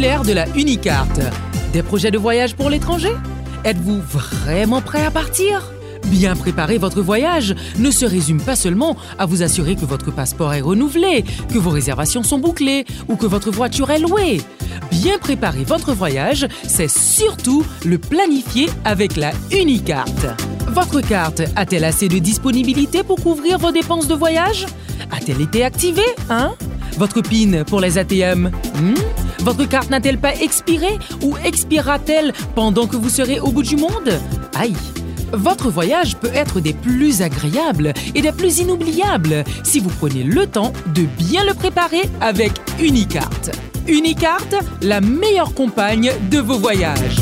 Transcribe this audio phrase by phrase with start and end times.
[0.00, 1.20] De la Unicarte.
[1.74, 3.12] Des projets de voyage pour l'étranger?
[3.64, 5.74] Êtes-vous vraiment prêt à partir?
[6.06, 10.54] Bien préparer votre voyage ne se résume pas seulement à vous assurer que votre passeport
[10.54, 14.40] est renouvelé, que vos réservations sont bouclées ou que votre voiture est louée.
[14.90, 20.26] Bien préparer votre voyage, c'est surtout le planifier avec la Unicarte.
[20.68, 24.64] Votre carte a-t-elle assez de disponibilité pour couvrir vos dépenses de voyage?
[25.10, 26.54] A-t-elle été activée, hein?
[26.96, 28.94] Votre PIN pour les ATM hmm?
[29.42, 34.20] Votre carte n'a-t-elle pas expiré ou expirera-t-elle pendant que vous serez au bout du monde?
[34.54, 34.76] Aïe
[35.32, 40.46] votre voyage peut être des plus agréables et des plus inoubliables si vous prenez le
[40.46, 43.50] temps de bien le préparer avec Unicarte.
[43.86, 47.20] Unicarte, la meilleure compagne de vos voyages.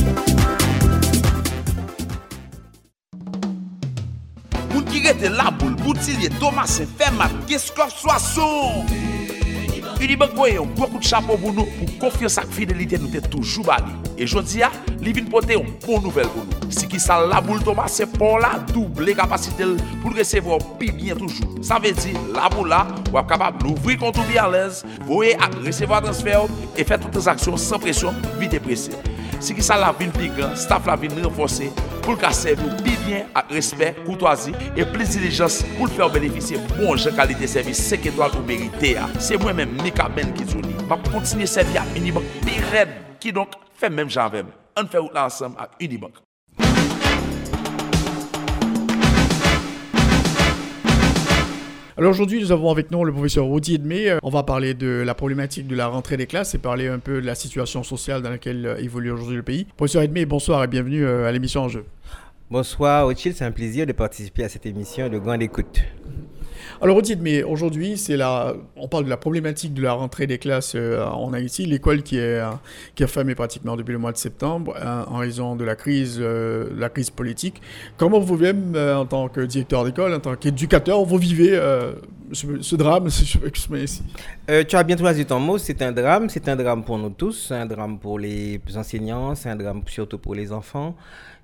[9.98, 13.64] Unibank voye yon gwo kout chapo pou nou pou konfyon sak fidelite nou te toujou
[13.66, 13.90] bali.
[14.14, 14.70] E jodi ya,
[15.02, 16.70] li vin pote yon bon nouvel pou nou.
[16.70, 20.92] Si ki sal la boule toma, se pon la double kapasite l pou resevo pi
[20.94, 21.58] bien toujou.
[21.66, 25.98] Sa ve di, la boule la, wap kapab louvri kontou bi alèz, voye ak resevo
[25.98, 26.46] a transfer,
[26.78, 28.94] e fè tout transaksyon san presyon, vite presè.
[29.40, 31.68] Si ki sa la vin pi gran, staf la vin renfose,
[32.02, 35.94] pou l ka serve ou pi bien ak respect, koutwazi, e plis dilijans pou l
[35.94, 39.06] fè bon ou benefisye bon jen kalite servis se ke doal ou merite ya.
[39.22, 42.96] Se mwen men Mika Ben ki zouni, ma pou kontinye servi ak Unibank pi red
[43.22, 44.50] ki donk fè menm jan vem.
[44.78, 46.27] An fè ou la ansam ak Unibank.
[51.98, 54.18] Alors aujourd'hui, nous avons avec nous le professeur Rodi Edmé.
[54.22, 57.20] On va parler de la problématique de la rentrée des classes et parler un peu
[57.20, 59.66] de la situation sociale dans laquelle euh, évolue aujourd'hui le pays.
[59.76, 61.84] Professeur Edmé, bonsoir et bienvenue euh, à l'émission En Jeu.
[62.52, 65.80] Bonsoir, Rothschild, c'est un plaisir de participer à cette émission de grande écoute.
[66.80, 70.38] Alors, dites, mais aujourd'hui, c'est la, on parle de la problématique de la rentrée des
[70.38, 72.50] classes euh, en Haïti, l'école euh,
[72.94, 76.20] qui a fermé pratiquement depuis le mois de septembre euh, en raison de la crise,
[76.20, 77.60] la crise politique.
[77.96, 81.60] Comment vous-même, en tant que directeur d'école, en tant qu'éducateur, vous vivez
[82.32, 86.98] ce, drame, Tu as bien choisi ton mot, c'est un drame, c'est un drame pour
[86.98, 90.94] nous tous, c'est un drame pour les enseignants, c'est un drame surtout pour les enfants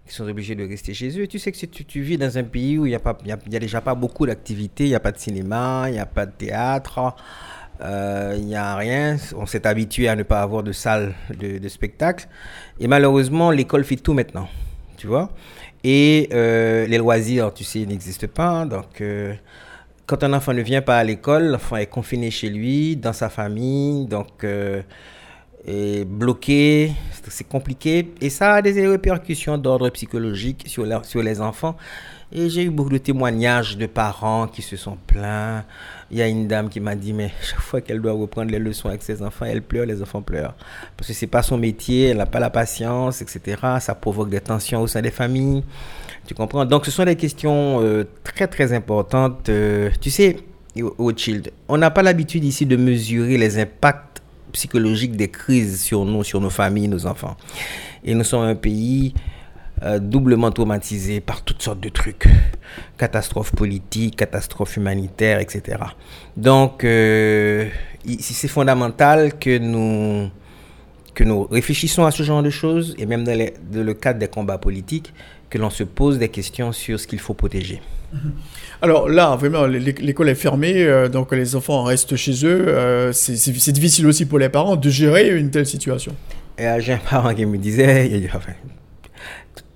[0.06, 1.26] qui sont obligés de rester chez eux.
[1.26, 3.56] Tu sais que si tu, vis dans un pays où il n'y a, il y
[3.56, 6.26] a, déjà pas beaucoup d'activités, il n'y a pas de cinéma, il n'y a pas
[6.26, 7.14] de théâtre,
[7.80, 9.16] euh, il n'y a rien.
[9.36, 12.28] On s'est habitué à ne pas avoir de salle de, spectacle.
[12.80, 14.48] Et malheureusement, l'école fait tout maintenant,
[14.96, 15.30] tu vois.
[15.82, 18.66] Et euh, les loisirs, tu sais, n'existent pas.
[18.66, 19.34] Donc, euh,
[20.06, 23.30] quand un enfant ne vient pas à l'école, l'enfant est confiné chez lui, dans sa
[23.30, 24.06] famille.
[24.06, 24.44] Donc,
[26.04, 26.92] bloqué,
[27.28, 28.12] c'est compliqué.
[28.20, 31.76] Et ça a des répercussions d'ordre psychologique sur, sur les enfants.
[32.32, 35.64] Et j'ai eu beaucoup de témoignages de parents qui se sont plaints.
[36.10, 38.58] Il y a une dame qui m'a dit, mais chaque fois qu'elle doit reprendre les
[38.58, 40.54] leçons avec ses enfants, elle pleure, les enfants pleurent.
[40.96, 43.56] Parce que c'est pas son métier, elle n'a pas la patience, etc.
[43.80, 45.62] Ça provoque des tensions au sein des familles.
[46.26, 46.64] Tu comprends?
[46.64, 49.48] Donc ce sont des questions euh, très très importantes.
[49.48, 50.38] Euh, tu sais,
[50.82, 54.13] au Child, on n'a pas l'habitude ici de mesurer les impacts
[54.54, 57.36] psychologique des crises sur nous, sur nos familles, nos enfants.
[58.04, 59.12] Et nous sommes un pays
[59.82, 62.26] euh, doublement traumatisé par toutes sortes de trucs.
[62.96, 65.78] Catastrophes politiques, catastrophes humanitaires, etc.
[66.36, 67.68] Donc, euh,
[68.20, 70.30] c'est fondamental que nous,
[71.14, 74.28] que nous réfléchissons à ce genre de choses, et même dans, dans le cadre des
[74.28, 75.12] combats politiques,
[75.50, 77.82] que l'on se pose des questions sur ce qu'il faut protéger.
[78.82, 82.66] Alors là, vraiment, l'école est fermée, euh, donc les enfants restent chez eux.
[82.68, 86.14] Euh, c'est difficile aussi pour les parents de gérer une telle situation.
[86.58, 88.10] J'ai un parent qui me disait,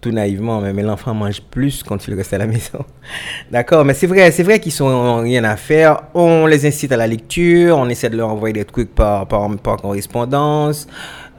[0.01, 2.85] tout naïvement, mais, l'enfant mange plus quand il reste à la maison.
[3.51, 6.03] D'accord, mais c'est vrai, c'est vrai qu'ils n'ont rien à faire.
[6.15, 9.77] On les incite à la lecture, on essaie de leur envoyer des trucs par, par,
[9.81, 10.87] correspondance.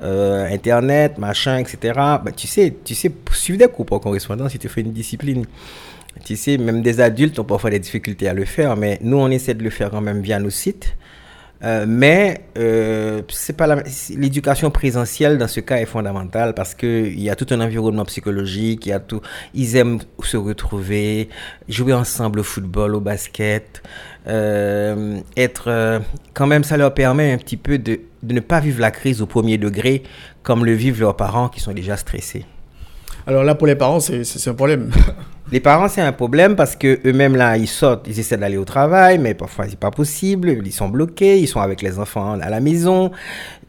[0.01, 1.77] Euh, internet, machin, etc.
[1.95, 5.45] Bah, tu sais, tu sais, suivre des cours par correspondance, si tu fais une discipline.
[6.35, 9.55] Tu même des adultes ont parfois des difficultés à le faire, mais nous, on essaie
[9.55, 10.95] de le faire quand même via nos sites.
[11.61, 13.67] Euh, mais euh, c'est pas
[14.15, 18.05] l'éducation présentielle dans ce cas est fondamentale parce que il y a tout un environnement
[18.05, 19.21] psychologique, il y a tout.
[19.55, 21.29] Ils aiment se retrouver,
[21.67, 23.81] jouer ensemble au football, au basket,
[24.27, 26.01] euh, être
[26.33, 29.25] quand même ça leur permet un petit peu de, ne pas vivre la crise au
[29.25, 30.03] premier degré
[30.43, 32.45] comme le vivent leurs parents qui sont déjà stressés.
[33.27, 34.91] Alors là, pour les parents, c'est un problème.
[35.51, 38.65] Les parents, c'est un problème parce que eux-mêmes, là, ils sortent, ils essaient d'aller au
[38.65, 40.61] travail, mais parfois, c'est pas possible.
[40.63, 43.09] Ils sont bloqués, ils sont avec les enfants à la maison.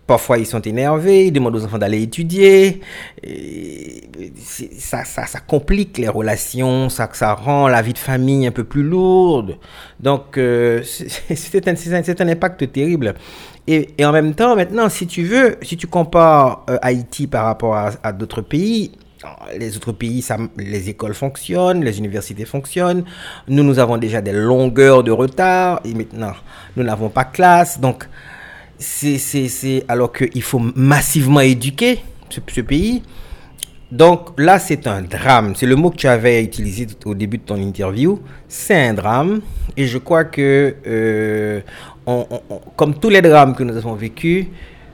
[0.06, 2.80] Parfois, ils sont énervés, ils demandent aux enfants d'aller étudier.
[4.78, 8.64] Ça, ça, ça complique les relations, ça, ça rend la vie de famille un peu
[8.64, 9.56] plus lourde.
[10.00, 13.14] Donc, euh, c'est un, un- un impact terrible.
[13.66, 17.76] Et, en même temps, maintenant, si tu veux, si tu compares euh, Haïti par rapport
[17.76, 18.90] à d'autres pays,
[19.58, 20.24] les autres pays,
[20.56, 23.04] les écoles fonctionnent, les universités fonctionnent.
[23.48, 25.80] Nous, nous avons déjà des longueurs de retard.
[25.84, 26.32] Et maintenant,
[26.76, 27.80] nous n'avons pas classe.
[27.80, 28.08] Donc,
[28.78, 33.02] c'est, alors qu'il faut massivement éduquer ce, pays.
[33.90, 35.54] Donc là, c'est un drame.
[35.54, 38.20] C'est le mot que tu avais utilisé au début de ton interview.
[38.48, 39.40] C'est un drame.
[39.76, 41.60] Et je crois que, euh,
[42.76, 44.46] comme tous les drames que nous avons vécus,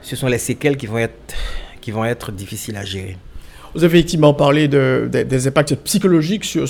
[0.02, 3.16] ce sont les séquelles qui vont être difficiles à gérer.
[3.76, 6.64] Vous avez effectivement parlé de, de- des impacts psychologiques sur,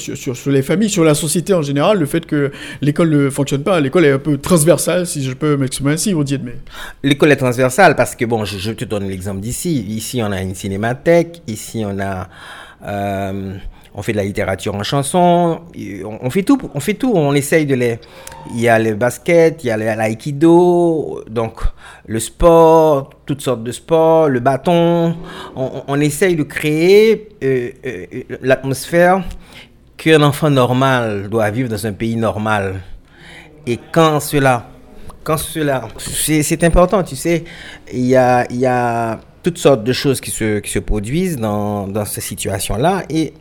[0.51, 2.51] les familles, sur la société en général, le fait que
[2.83, 3.81] l'école ne fonctionne pas.
[3.81, 6.57] L'école est un peu transversale, si je peux m'exprimer ainsi, vous dites, mais...
[7.03, 9.81] L'école est transversale parce que, bon, je, je te donne l'exemple d'ici.
[9.89, 11.43] Ici, on a une cinémathèque.
[11.47, 12.29] Ici, on a...
[12.85, 13.55] euh,
[13.97, 15.63] on fait de la littérature en chanson.
[16.05, 16.59] On, fait tout.
[16.75, 17.13] On fait tout.
[17.15, 17.99] On essaye de les...
[18.55, 21.63] Il y a le basket, il y a l'aïkido, donc
[22.07, 25.17] le sport, toutes sortes de sports, le bâton.
[25.57, 28.07] On, essaye de créer euh, euh,
[28.43, 29.25] l'atmosphère
[29.97, 32.83] qu'un enfant normal doit vivre dans un pays normal.
[33.67, 34.69] Et quand cela,
[35.25, 37.45] quand cela, c'est important, tu sais,
[37.91, 41.39] il y a, il y a toutes sortes de choses qui se, qui se produisent
[41.39, 43.33] dans, dans ces situations-là et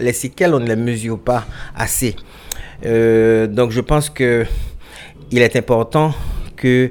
[0.00, 2.16] les séquelles, on ne les mesure pas assez.
[2.84, 4.44] Euh, donc je pense que
[5.30, 6.14] il est important
[6.56, 6.90] que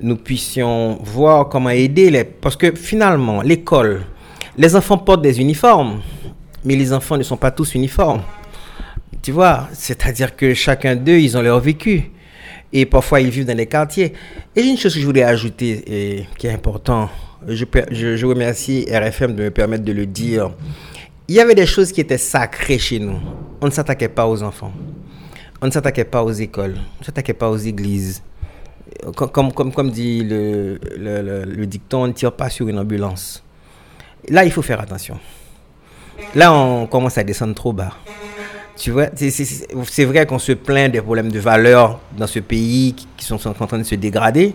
[0.00, 2.24] nous puissions voir comment aider les...
[2.24, 4.02] Parce que finalement, l'école,
[4.56, 6.00] les enfants portent des uniformes,
[6.64, 8.22] mais les enfants ne sont pas tous uniformes.
[9.22, 12.10] Tu vois, c'est-à-dire que chacun d'eux, ils ont leur vécu.
[12.72, 14.12] Et parfois, ils vivent dans des quartiers.
[14.56, 17.08] Et une chose que je voulais ajouter et qui est important.
[17.46, 20.50] Je, je, je remercie RFM de me permettre de le dire.
[21.28, 23.18] Il y avait des choses qui étaient sacrées chez nous.
[23.60, 24.72] On ne s'attaquait pas aux enfants.
[25.62, 26.76] On ne s'attaquait pas aux écoles.
[26.96, 28.22] On ne s'attaquait pas aux églises.
[29.16, 33.42] Comme, comme, comme, dit le, le, le- dicton, on ne tire pas sur une ambulance.
[34.28, 35.18] Là, il faut faire attention.
[36.34, 37.92] Là, on commence à descendre trop bas.
[38.76, 43.24] Tu vois, c'est- vrai qu'on se plaint des problèmes de valeur dans ce pays qui
[43.24, 44.54] sont, sont en train de se dégrader.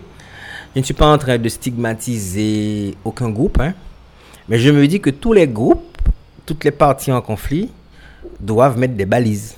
[0.75, 3.73] Je ne suis pas en train de stigmatiser aucun groupe, hein.
[4.47, 5.97] mais je me dis que tous les groupes,
[6.49, 7.69] toutes les parties en conflit
[8.39, 9.55] doivent mettre des balises.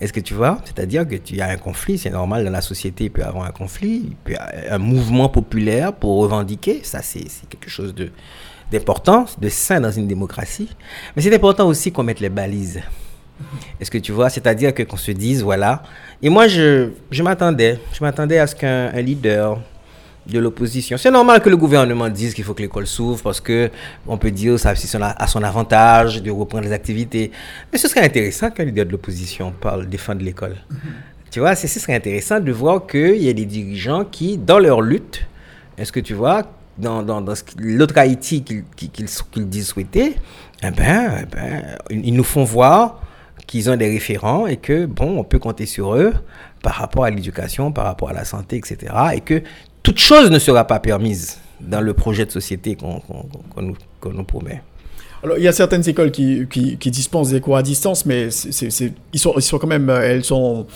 [0.00, 0.58] Est-ce que tu vois?
[0.64, 3.44] C'est-à-dire que tu as un conflit, c'est normal dans la société, il peut y avoir
[3.44, 7.94] un conflit, il peut y avoir un mouvement populaire pour revendiquer, ça c'est quelque chose
[7.94, 8.10] de
[8.72, 10.68] d'important, de sain dans une démocratie.
[11.14, 12.80] Mais c'est important aussi qu'on mette les balises.
[13.78, 14.28] Est-ce que tu vois?
[14.28, 15.84] C'est-à-dire que qu'on se dise, voilà.
[16.20, 16.90] Et moi, je,
[17.22, 17.78] m'attendais.
[17.92, 19.60] Je m'attendais à ce qu'un un leader
[20.28, 20.96] de l'opposition.
[20.96, 23.70] C'est normal que le gouvernement dise qu'il faut que l'école s'ouvre parce que
[24.06, 27.30] on peut dire ça à son avantage de reprendre les activités.
[27.72, 30.56] Mais ce serait intéressant qu'un leader de l'opposition parle défendre l'école.
[31.30, 34.58] Tu vois, c'est- ce serait intéressant de voir qu'il y a des dirigeants qui, dans
[34.58, 35.26] leur lutte,
[35.78, 36.42] est-ce que tu vois,
[36.78, 40.16] dans, dans, dans l'autre Haïti qu'ils qu'ils- qu'ils qu'ils disent souhaiter,
[40.62, 43.00] eh ben, eh ben, ils nous font voir
[43.46, 46.12] qu'ils ont des référents et que, bon, on peut compter sur eux
[46.62, 48.92] par rapport à l'éducation, par rapport à la santé, etc.
[49.14, 49.42] Et que
[49.86, 52.98] toute chose ne sera pas permise dans le projet de société qu'on
[53.52, 54.60] qu'on nous, qu'on nous promet.
[55.22, 58.30] Alors, il y a certaines écoles qui, qui, qui dispensent des cours à distance, mais
[58.30, 60.66] c'est- ils, sont, ils sont quand même, euh, elles sont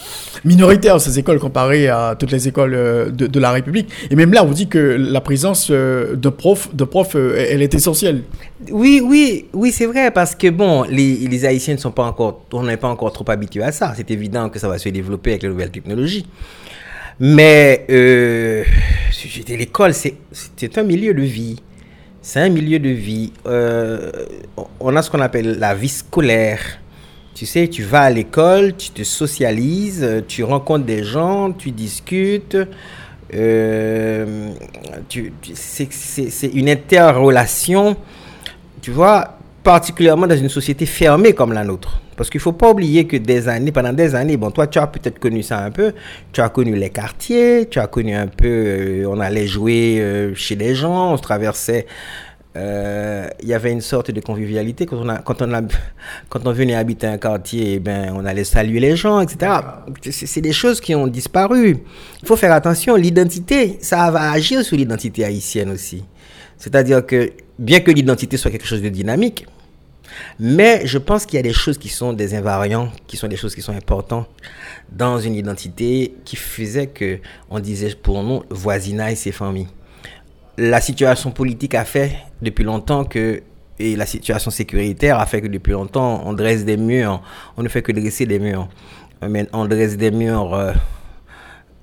[0.45, 3.89] minoritaires, ces écoles, comparées à toutes les écoles euh, de, de la République.
[4.11, 7.47] Et même là, on vous dit que la présence euh, de profs, de profs euh,
[7.51, 8.23] elle est essentielle.
[8.71, 12.45] Oui, oui, oui, c'est vrai, parce que bon, les, les Haïtiens ne sont pas encore,
[12.53, 13.93] on n'est pas encore trop habitués à ça.
[13.97, 16.27] C'est évident que ça va se développer avec les nouvelles technologies.
[17.23, 18.65] Mais euh,
[19.49, 21.61] l'école, c'est un milieu de vie.
[22.23, 23.33] C'est un milieu de vie.
[23.47, 24.11] Euh,
[24.79, 26.61] on a ce qu'on appelle la vie scolaire.
[27.35, 32.57] Tu sais, tu vas à l'école, tu te socialises, tu rencontres des gens, tu discutes.
[33.35, 34.53] euh,
[35.55, 37.97] c'est une interrelation,
[38.81, 42.01] tu vois, particulièrement dans une société fermée comme la nôtre.
[42.21, 44.79] Parce qu'il ne faut pas oublier que des années, pendant des années, bon, toi, tu
[44.79, 45.95] as peut-être connu ça un peu.
[46.33, 50.35] Tu as connu les quartiers, tu as connu un peu, euh, on allait jouer euh,
[50.35, 51.87] chez les gens, on se traversait.
[52.57, 55.67] euh, Il y avait une sorte de convivialité quand on, quand, on
[56.29, 59.53] quand on venait habiter un quartier, eh ben, on allait saluer les gens, etc.
[60.11, 61.79] C'est des choses qui ont disparu.
[62.21, 66.05] Il faut faire attention, l'identité, ça va agir sur l'identité haïtienne aussi.
[66.59, 69.47] C'est-à-dire que, bien que l'identité soit quelque chose de dynamique,
[70.39, 73.37] mais je pense qu'il y a des choses qui sont des invariants, qui sont des
[73.37, 74.29] choses qui sont importantes
[74.91, 79.69] dans une identité qui faisait que on disait pour nous voisinage c'est famille.
[80.59, 83.43] La situation politique a fait depuis longtemps que
[83.79, 87.23] et la situation sécuritaire a fait que depuis longtemps on dresse des murs,
[87.57, 88.69] on ne fait que dresser des murs.
[89.53, 90.73] On dresse des murs euh,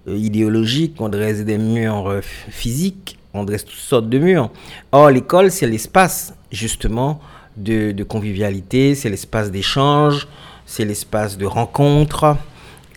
[0.08, 4.52] idéologiques, on dresse des murs euh, physiques, on dresse toutes sortes de murs.
[4.92, 7.20] Or l'école c'est l'espace justement
[7.58, 10.28] de, convivialité, c'est l'espace d'échange,
[10.66, 12.38] c'est l'espace de rencontre.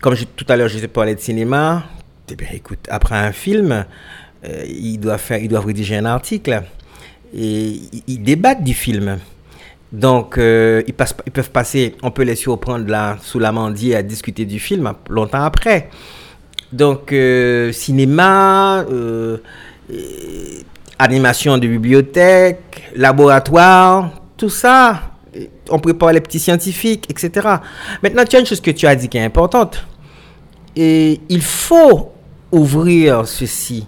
[0.01, 1.85] Comme tout à l'heure, je te parlais de cinéma.
[2.31, 3.85] Eh bien, écoute, après un film,
[4.45, 6.63] euh, ils, doivent faire, ils doivent rédiger un article
[7.35, 9.19] et ils, débattent du film.
[9.93, 14.45] Donc, euh, ils, peuvent passer, on peut les surprendre là, sous la mandier à discuter
[14.45, 15.91] du film longtemps après.
[16.73, 18.85] Donc, euh, cinéma,
[20.99, 25.03] animation de bibliothèque, laboratoire, tout ça.
[25.69, 27.47] On prépare les petits scientifiques, etc.
[28.03, 29.87] Maintenant, tu as une chose que tu as dit qui est importante.
[30.75, 32.13] Et il faut
[32.51, 33.87] ouvrir ceci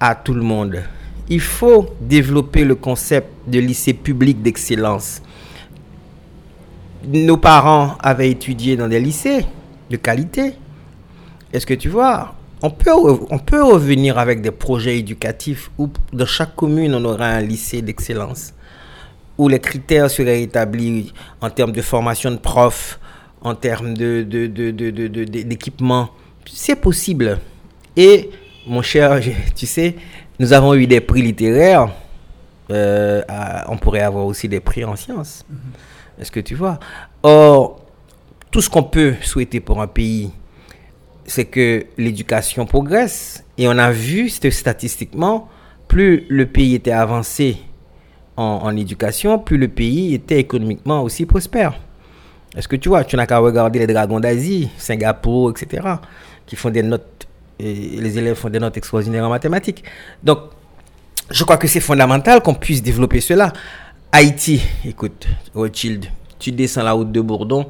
[0.00, 0.82] à tout le monde.
[1.28, 5.20] Il faut développer le concept de lycée public d'excellence.
[7.06, 9.44] Nos parents avaient étudié dans des lycées
[9.90, 10.54] de qualité.
[11.52, 16.24] Est-ce que tu vois on peut, on peut revenir avec des projets éducatifs où dans
[16.24, 18.54] chaque commune on aura un lycée d'excellence
[19.38, 22.98] où les critères seraient établis en termes de formation de profs,
[23.42, 26.08] en termes de, de, de, de- d'équipement.
[26.50, 27.38] C'est possible.
[27.96, 28.30] Et,
[28.66, 29.20] mon cher,
[29.54, 29.94] tu sais,
[30.38, 31.88] nous avons eu des prix littéraires.
[32.70, 35.44] Euh, à- on pourrait avoir aussi des prix en sciences.
[36.20, 36.78] Est-ce que tu vois?
[37.22, 37.80] Or,
[38.50, 40.30] tout ce qu'on peut souhaiter pour un pays,
[41.26, 43.44] c'est que l'éducation progresse.
[43.58, 45.48] Et on a vu st- statistiquement,
[45.88, 47.58] plus le pays était avancé
[48.36, 51.74] en, éducation, plus le pays était économiquement aussi prospère.
[52.56, 55.86] Est-ce que tu vois, tu n'as qu'à regarder les dragons d'Asie, Singapour, etc.,
[56.46, 57.26] qui font des notes,
[57.58, 59.84] et les élèves font des notes extraordinaires en mathématiques.
[60.22, 60.38] Donc,
[61.30, 63.52] je crois que c'est fondamental qu'on puisse développer cela.
[64.12, 66.06] Haïti, écoute, Rothschild,
[66.38, 67.66] tu descends la route de Bourdon,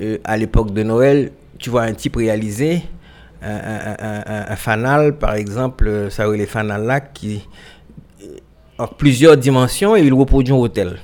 [0.00, 2.82] euh, à l'époque de Noël, tu vois un type réaliser
[3.42, 7.46] un, fanal, par exemple, euh, ça les fanal là, qui,
[8.78, 10.98] en plusieurs dimensions, et il reproduit un hôtel.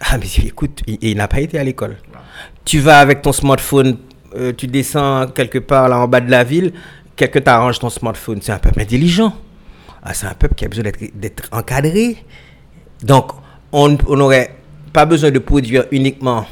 [0.00, 1.96] Ah, mais écoute, il, n'a pas été à l'école.
[2.64, 3.96] Tu vas avec ton smartphone,
[4.36, 6.72] euh, tu descends quelque part là en bas de la ville,
[7.14, 8.40] quelqu'un t'arrange ton smartphone.
[8.42, 9.32] C'est un peuple intelligent.
[10.02, 10.84] Ah, c'est un peuple qui a besoin
[11.14, 12.16] d'être- encadré.
[13.02, 13.32] Donc,
[13.70, 14.56] on n'aurait
[14.92, 16.46] pas besoin de produire uniquement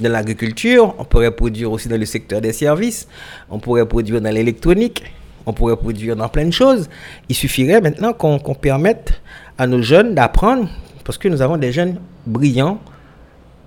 [0.00, 3.06] de l'agriculture, on pourrait produire aussi dans le secteur des services,
[3.48, 5.04] on pourrait produire dans l'électronique,
[5.46, 6.88] on pourrait produire dans plein de choses.
[7.28, 9.20] Il suffirait maintenant qu'on permette
[9.58, 10.68] à nos jeunes d'apprendre,
[11.04, 11.96] parce que nous avons des jeunes
[12.26, 12.80] brillants,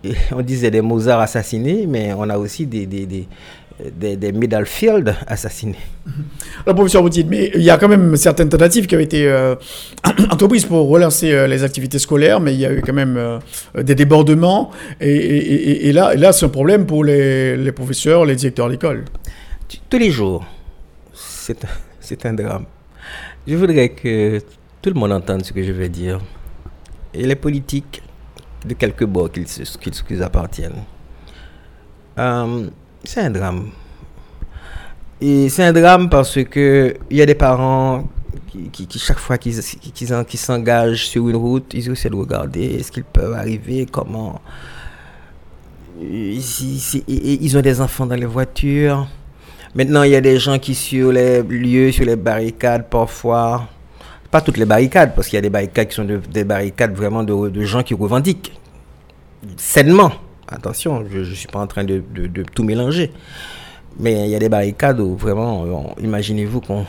[0.04, 3.28] et on disait des Mozart assassinés, mais on a aussi des, des, des,
[3.96, 5.76] des, des Middlefield assassinés.
[6.66, 9.56] Alors, professeur Boutide, mais il y a quand même certaines tentatives qui ont été euh,
[10.32, 13.40] entreprises pour relancer euh, les activités scolaires, mais il y a eu quand même euh,
[13.82, 14.72] des débordements.
[15.02, 18.70] Et, et- et- et là, là c'est un problème pour les, les professeurs, les directeurs
[18.70, 19.06] d'école.
[19.90, 20.46] Tous les jours,
[21.14, 22.66] c'est un, c'est un drame.
[23.48, 24.40] Je voudrais que
[24.82, 26.20] tout le monde entende ce que je vais dire.
[27.14, 28.02] Et les politiques,
[28.66, 30.84] de quelque bord qu'ils appartiennent.
[32.18, 32.68] Euh,
[33.04, 33.70] c'est un drame.
[35.22, 38.08] Et c'est un drame parce que il y a des parents
[38.72, 42.16] qui, chaque fois qu'ils qu'ils- qu'ils en- qu'ils s'engagent sur une route, ils essaient de
[42.16, 44.42] regarder est-ce qu'ils peuvent arriver, comment.
[46.00, 49.08] Ils ont des enfants dans les voitures.
[49.76, 53.68] Maintenant, il y a des gens qui, sur les lieux, sur les barricades, parfois,
[54.32, 56.94] pas toutes les barricades, parce qu'il y a des barricades qui sont de- des barricades
[56.94, 58.52] vraiment de, gens qui revendiquent
[59.58, 60.12] sainement.
[60.48, 62.02] Attention, je ne suis pas en train de,
[62.54, 63.12] tout mélanger.
[64.00, 66.86] Mais il y a des barricades où vraiment, on- imaginez-vous qu'on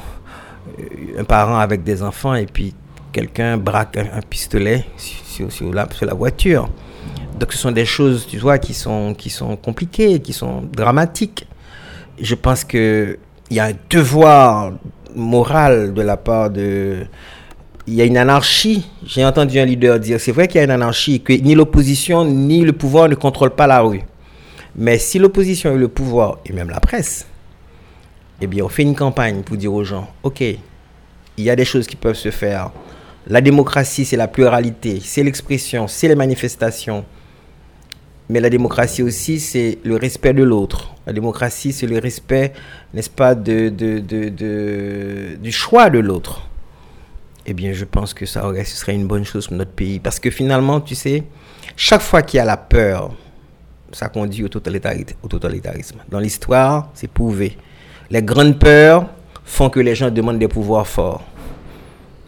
[0.78, 2.74] euh, un parent avec des enfants et puis
[3.12, 6.68] quelqu'un braque un, pistolet sur, la, voiture.
[7.38, 11.46] Donc ce sont des choses, tu vois, qui sont, qui sont compliquées, qui sont dramatiques.
[12.20, 13.18] Je pense que
[13.50, 14.72] il y a un devoir
[15.18, 17.06] moral de la part de...
[17.86, 18.86] Il y a une anarchie.
[19.04, 22.24] J'ai entendu un leader dire, c'est vrai qu'il y a une anarchie, que ni l'opposition
[22.24, 24.02] ni le pouvoir ne contrôlent pas la rue.
[24.76, 27.26] Mais si l'opposition et le pouvoir, et même la presse,
[28.40, 31.64] eh bien, on fait une campagne pour dire aux gens, OK, il y a des
[31.64, 32.70] choses qui peuvent se faire.
[33.26, 37.04] La démocratie, c'est la pluralité, c'est l'expression, c'est les manifestations.
[38.28, 40.94] Mais la démocratie aussi, c'est le respect de l'autre.
[41.06, 42.52] La démocratie, c'est le respect,
[42.92, 46.46] n'est-ce pas, de, de, de, du choix de l'autre.
[47.46, 49.98] Eh bien, je pense que ça ce serait une bonne chose pour notre pays.
[49.98, 51.24] Parce que finalement, tu sais,
[51.76, 53.14] chaque fois qu'il y a la peur,
[53.92, 55.96] ça conduit au totalitarisme.
[56.10, 57.56] Dans l'histoire, c'est prouvé.
[58.10, 59.06] Les grandes peurs
[59.44, 61.22] font que les gens demandent des pouvoirs forts.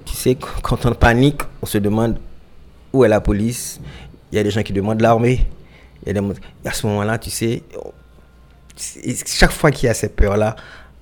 [0.06, 2.16] Tu sais, quand on panique, on se demande
[2.94, 3.78] où est la police.
[4.32, 5.46] Il y a des gens qui demandent l'armée.
[6.06, 6.18] Il.
[6.64, 7.62] À ce moment-là, tu sais,
[9.26, 10.56] chaque fois qu'il y a ces peurs-là,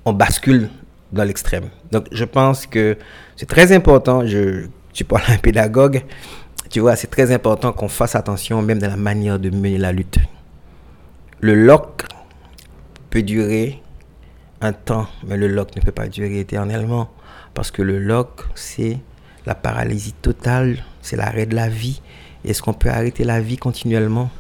[0.05, 0.69] on bascule
[1.12, 1.69] dans l'extrême.
[1.90, 2.97] Donc, je pense que
[3.37, 4.26] c'est très important.
[4.26, 6.05] Je, tu parles à un pédagogue.
[6.71, 9.93] Tu vois, c'est très important qu'on fasse attention même dans la manière de mener la
[9.93, 10.19] lutte.
[11.40, 12.05] Le lock
[13.11, 13.81] peut durer
[14.61, 17.11] un temps, mais le lock ne peut pas durer éternellement.
[17.55, 18.99] Parce que le lock, c'est
[19.47, 22.02] la paralysie totale, c'est l'arrêt de la vie.
[22.45, 24.31] Est-ce qu'on peut arrêter la vie continuellement?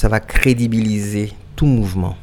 [0.00, 2.16] Ça va crédibiliser tout mouvement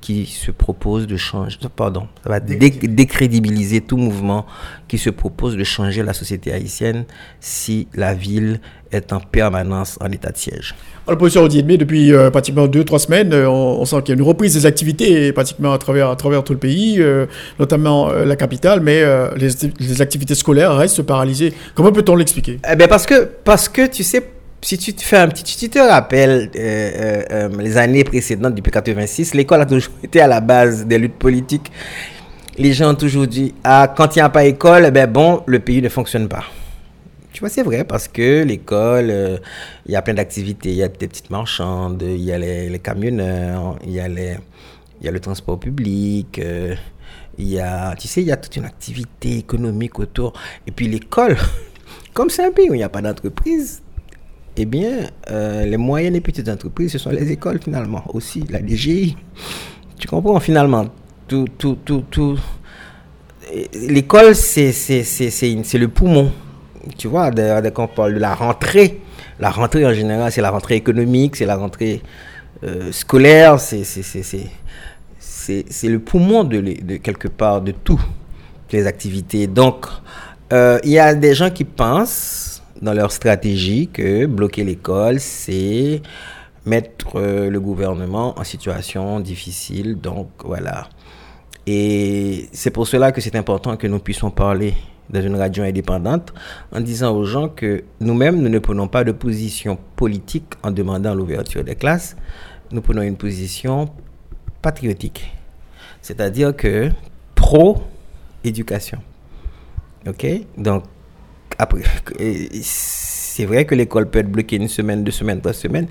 [0.00, 4.44] qui se propose de changer, pardon, ça va décrédibiliser tout mouvement
[4.88, 7.04] qui se propose de changer la société haïtienne
[7.38, 8.58] si la ville
[8.90, 10.74] est en permanence en état de siège.
[11.06, 14.20] Alors, professeur Odiedmé, depuis euh, pratiquement deux, trois semaines, euh, on, sent qu'il y a
[14.20, 17.26] une reprise des activités pratiquement à travers, à travers tout le pays, euh,
[17.60, 19.00] notamment la capitale, mais
[19.36, 21.54] les, les, activités scolaires restent paralysées.
[21.76, 22.58] Comment peut-on l'expliquer?
[22.68, 24.28] Eh bien parce que, parce que, tu sais,
[24.62, 28.54] si tu te fais un petit, tu te rappelles euh, euh, euh, les années précédentes,
[28.54, 31.70] depuis 86, l'école a toujours été à la base des luttes politiques.
[32.58, 35.42] Les gens ont toujours dit, ah, quand il n'y a pas école, eh ben bon,
[35.46, 36.44] le pays ne fonctionne pas.
[37.32, 39.40] Tu vois, c'est vrai, parce que l'école,
[39.86, 40.68] il y a plein d'activités.
[40.68, 45.08] Il y a des petites marchandes, il y a les, camionneurs, il y a, y
[45.08, 46.40] a le transport public,
[47.38, 50.34] il y a, tu sais, il y a toute une activité économique autour.
[50.66, 51.38] Et puis l'école,
[52.12, 53.81] comme c'est un pays où il n'y a pas d'entreprise,
[54.56, 58.60] eh bien, euh, les moyennes et petites entreprises, ce sont les écoles finalement aussi, la
[58.60, 59.16] DGI.
[59.98, 60.40] Tu comprends?
[60.40, 60.86] Finalement
[61.32, 62.38] tout, tout, tout, tout.
[63.74, 66.30] L'école, c'est le poumon.
[66.98, 69.00] Tu vois, dès qu'on parle de la rentrée,
[69.38, 72.02] la rentrée en général, c'est la rentrée économique, c'est la rentrée
[72.64, 73.82] euh, scolaire, c'est
[75.84, 78.00] le poumon de, quelque part de tout,
[78.72, 79.46] les activités.
[79.46, 79.86] Donc,
[80.52, 86.02] euh, il y a des gens qui pensent dans leur stratégie que bloquer l'école, c'est
[86.66, 89.98] mettre euh, le gouvernement en situation difficile.
[90.00, 90.88] Donc voilà.
[91.66, 94.74] Et c'est pour cela que c'est important que nous puissions parler
[95.10, 96.32] dans une radio indépendante
[96.72, 101.14] en disant aux gens que nous-mêmes, nous ne prenons pas de position politique en demandant
[101.14, 102.16] l'ouverture des classes.
[102.72, 103.88] Nous prenons une position
[104.60, 105.32] patriotique.
[106.00, 106.90] C'est-à-dire que
[107.36, 108.98] pro-éducation.
[110.06, 110.26] OK?
[110.56, 110.84] Donc,
[111.58, 111.82] après,
[112.62, 115.86] c'est vrai que l'école peut être bloquée une semaine, deux semaines, trois semaines,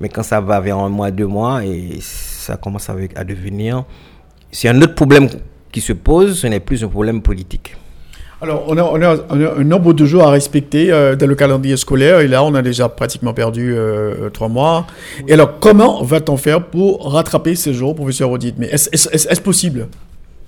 [0.00, 3.84] mais quand ça va vers un mois, deux mois, et ça commence à, à devenir...
[4.50, 5.28] C'est un autre problème
[5.70, 7.74] qui se pose, ce n'est plus un problème politique.
[8.42, 12.26] Alors, on a, un nombre de jours à respecter euh, dans le calendrier scolaire, et
[12.26, 14.86] là, on a déjà pratiquement perdu euh, trois mois.
[15.28, 18.56] Et alors, comment va-t-on faire pour rattraper ces jours, professeur Audit?
[18.58, 19.86] Mais est-ce possible?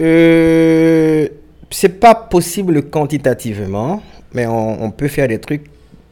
[0.00, 1.28] Euh,
[1.70, 4.02] C'est pas possible quantitativement
[4.34, 5.64] mais on, peut faire des trucs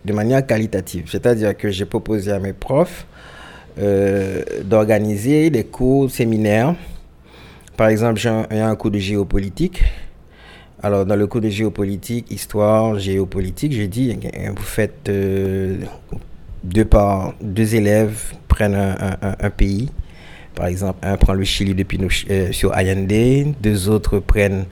[0.05, 1.09] de manière qualitative.
[1.11, 3.07] C'est-à-dire que j'ai proposé à mes profs
[3.79, 6.75] euh, d'organiser des cours séminaires.
[7.77, 9.83] Par exemple, j'ai un, un, cours de géopolitique.
[10.83, 14.17] Alors, dans le cours de géopolitique, histoire, géopolitique, j'ai dit,
[14.57, 15.79] vous faites euh,
[16.65, 19.91] deux, par, deux élèves prennent un, pays.
[20.55, 21.99] Par exemple, un prend le Chili depuis
[22.31, 24.67] euh, sur Allende, deux autres prennent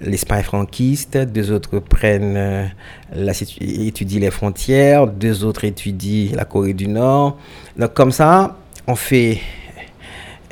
[0.00, 2.66] l'Espagne franquiste, deux autres prennent euh,
[3.14, 7.38] la, étudient les frontières, deux autres étudient la Corée du Nord.
[7.76, 8.56] Donc comme ça,
[8.86, 9.40] on fait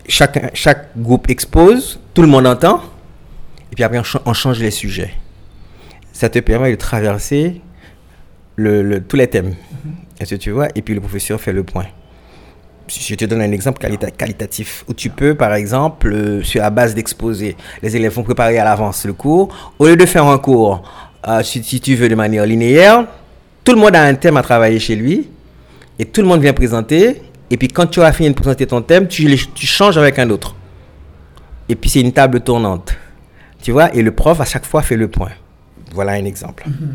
[0.09, 2.83] chaque, chaque groupe expose, tout le monde entend,
[3.71, 5.15] et puis après on, change les sujets.
[6.13, 7.61] Ça te permet de traverser
[8.57, 9.55] le, tous les thèmes.
[10.21, 10.69] Est-ce que tu vois?
[10.75, 11.87] Et puis le professeur fait le point
[12.89, 13.81] je te donne un exemple
[14.17, 18.59] qualitatif où tu peux, par exemple, euh, sur la base d'exposer, les élèves vont préparer
[18.59, 19.73] à l'avance le cours.
[19.79, 20.83] Au lieu de faire un cours,
[21.29, 23.07] euh, si, tu veux, de manière linéaire,
[23.65, 25.29] tout le monde a un thème à travailler chez lui
[25.99, 27.23] et tout le monde vient présenter.
[27.51, 30.29] Et puis quand tu as fini de présenter ton thème, tu, tu changes avec un
[30.31, 30.55] autre.
[31.69, 32.95] Et puis c'est une table tournante.
[33.63, 35.31] Tu vois, et le prof à chaque fois fait le point.
[35.93, 36.65] Voilà un exemple.
[36.69, 36.95] Mm-hmm.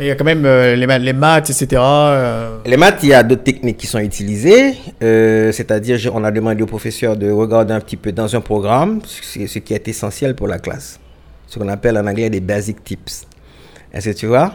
[0.00, 1.66] Il y a quand même euh, les, les, maths, etc.
[1.74, 2.56] Euh.
[2.64, 4.74] Les maths, il y a d'autres techniques qui sont utilisées.
[5.02, 9.02] Euh, c'est-à-dire, on a demandé au professeur de regarder un petit peu dans un programme
[9.04, 10.98] ce qui est essentiel pour la classe.
[11.46, 13.26] Ce qu'on appelle en anglais des basic tips.
[13.92, 14.54] Est-ce que tu vois?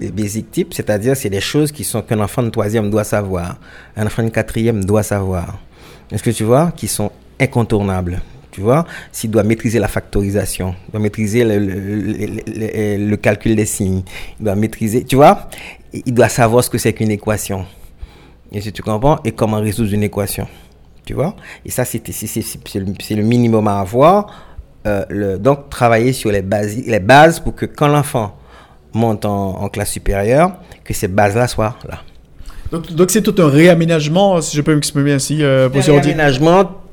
[0.00, 3.58] Les basic tips, c'est-à-dire, c'est des choses qui sont qu'un enfant de troisième doit savoir,
[3.94, 5.58] un enfant de quatrième doit savoir.
[6.10, 6.72] Est-ce que tu vois?
[6.74, 8.22] Qui sont incontournables
[8.58, 14.02] tu vois, s'il doit maîtriser la factorisation, il doit maîtriser le, calcul des signes,
[14.40, 15.48] il doit maîtriser, tu vois,
[15.92, 17.64] il doit savoir ce que c'est qu'une équation.
[18.50, 20.48] Et si tu comprends, et comment résoudre une équation.
[21.04, 24.26] Tu vois Et ça, c'est le, minimum à avoir.
[24.88, 28.36] Euh, donc, travailler sur les bases, les bases pour que quand l'enfant
[28.92, 30.50] monte en, classe supérieure,
[30.82, 32.00] que ces bases-là soient là.
[32.72, 36.87] Donc, c'est tout un réaménagement, si je peux m'exprimer ainsi, euh, pour Un réaménagement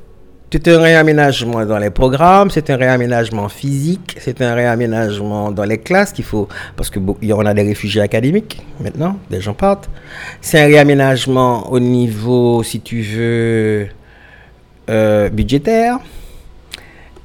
[0.56, 5.76] c'est un réaménagement dans les programmes, c'est un réaménagement physique, c'est un réaménagement dans les
[5.76, 9.90] classes qu'il faut, parce que y en a des réfugiés académiques maintenant, des gens partent.
[10.40, 13.88] C'est un réaménagement au niveau, si tu veux,
[14.88, 15.98] euh, budgétaire.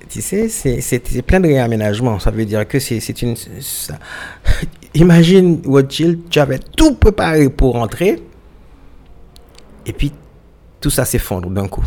[0.10, 2.20] Tu sais, c'est plein de réaménagements.
[2.20, 3.36] Ça veut dire que c'est une.
[4.94, 8.22] Imagine, Rothschild, tu avais tout préparé pour rentrer,
[9.86, 10.12] et puis
[10.82, 11.86] tout ça s'effondre d'un coup.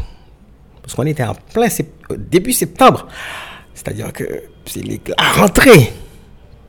[0.84, 1.68] Parce qu'on était en plein
[2.16, 3.08] début septembre.
[3.74, 4.24] C'est-à-dire que
[4.66, 5.92] c'est la rentrée.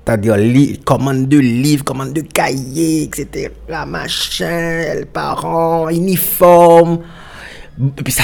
[0.05, 0.37] C'est-à-dire
[0.85, 3.49] commande de livres, commande de cahiers, etc.
[3.67, 6.99] La machin, les parents, uniforme.
[7.79, 8.23] Et puis ça,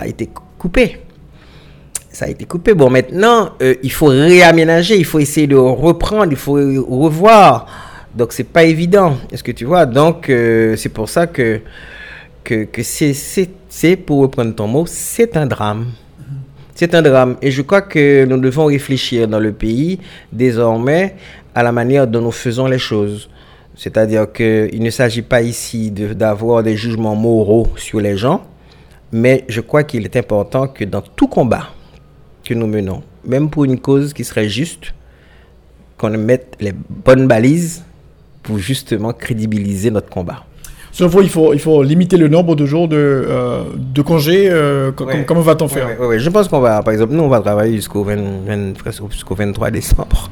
[0.00, 1.00] a été coupé.
[2.10, 2.74] Ça a été coupé.
[2.74, 7.66] Bon, maintenant, euh, il faut réaménager, il faut essayer de reprendre, il faut revoir.
[8.14, 9.16] Donc, c'est pas évident.
[9.30, 9.86] Est-ce que tu vois?
[9.86, 11.60] Donc, euh, c'est pour ça que,
[12.82, 13.50] c'est,
[14.06, 15.92] pour reprendre ton mot, c'est un drame.
[16.74, 17.36] C'est un drame.
[17.42, 19.98] Et je crois que nous devons réfléchir dans le pays
[20.32, 21.16] désormais
[21.54, 23.28] à la manière dont nous faisons les choses.
[23.74, 28.42] C'est-à-dire qu'il ne s'agit pas ici d'avoir des jugements moraux sur les gens,
[29.12, 31.68] mais je crois qu'il est important que dans tout combat
[32.44, 34.94] que nous menons, même pour une cause qui serait juste,
[35.96, 37.84] qu'on mette les bonnes balises
[38.42, 40.44] pour justement crédibiliser notre combat.
[40.92, 44.48] Selon vous, il faut, il faut limiter le nombre de jours de, euh, de congés.
[44.50, 45.88] Euh, comment va-t-on faire?
[46.16, 50.30] Je pense qu'on va, par exemple, nous, on va travailler jusqu'au 23 décembre.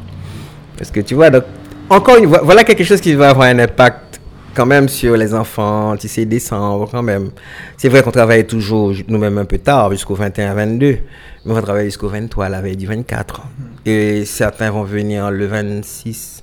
[0.77, 1.45] Parce que tu vois, donc,
[1.89, 4.21] encore une fois, voilà quelque chose qui va avoir un impact
[4.55, 7.31] quand même sur les enfants, tu sais, décembre quand même.
[7.77, 10.99] C'est vrai qu'on travaille toujours nous-mêmes un peu tard, jusqu'au 21-22, mais
[11.45, 13.43] on va travailler jusqu'au 23, la veille du 24.
[13.85, 16.43] Et certains vont venir le 26,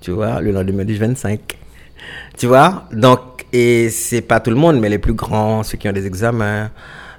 [0.00, 1.58] tu vois, le lendemain du 25.
[2.36, 5.88] Tu vois Donc, et c'est pas tout le monde, mais les plus grands, ceux qui
[5.88, 6.70] ont des examens.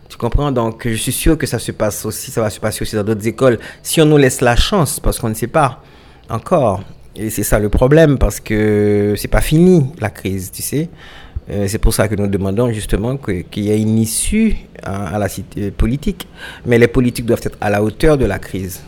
[0.10, 0.51] Tu comprends?
[0.51, 3.03] Donc, je suis sûr que ça se passe aussi, ça va se passer aussi dans
[3.03, 3.60] d'autres écoles.
[3.82, 5.82] Si on nous laisse la chance, parce qu'on ne sait pas
[6.30, 6.82] encore.
[7.15, 10.89] Et c'est ça le problème, parce que c'est pas fini, la crise, tu sais?
[11.49, 15.27] Euh, c'est pour ça que nous demandons justement qu'il y ait une issue à, la
[15.75, 16.27] politique.
[16.65, 18.82] Mais les politiques doivent être à la hauteur de la crise.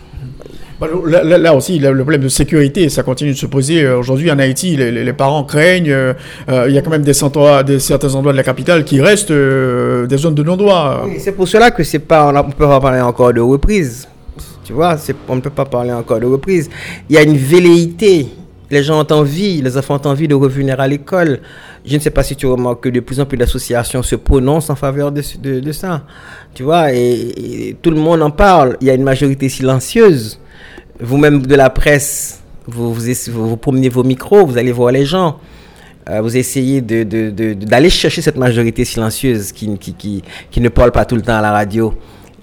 [0.79, 0.87] Bah,
[1.23, 3.83] là, aussi, le problème de sécurité, ça continue de se poser.
[3.83, 5.91] Euh, aujourd'hui, en Haïti, les, parents craignent.
[5.91, 6.13] Euh,
[6.47, 9.01] euh, il y a quand même des, endroits, des, certains endroits de la capitale qui
[9.01, 11.05] restent des zones de non-droit.
[11.17, 14.07] c'est pour cela que c'est pas, on ne peut pas parler encore de reprise.
[14.63, 14.95] Tu vois,
[15.27, 16.69] on ne peut pas parler encore de reprise.
[17.09, 18.27] Il y a une velléité.
[18.71, 21.39] Les gens ont envie, les enfants ont envie de revenir à l'école.
[21.83, 24.69] Je ne sais pas si tu remarques que de plus en plus d'associations se prononcent
[24.69, 25.23] en faveur de,
[25.59, 26.03] de, ça.
[26.53, 28.77] Tu vois, et, tout le monde en parle.
[28.79, 30.39] Il y a une majorité silencieuse
[30.99, 35.39] vous-même de la presse, vous, vous, promenez vos micros, vous allez voir les gens.
[36.09, 41.05] Euh, vous essayez d'aller chercher cette majorité silencieuse qui, qui, qui, qui, ne parle pas
[41.05, 41.93] tout le temps à la radio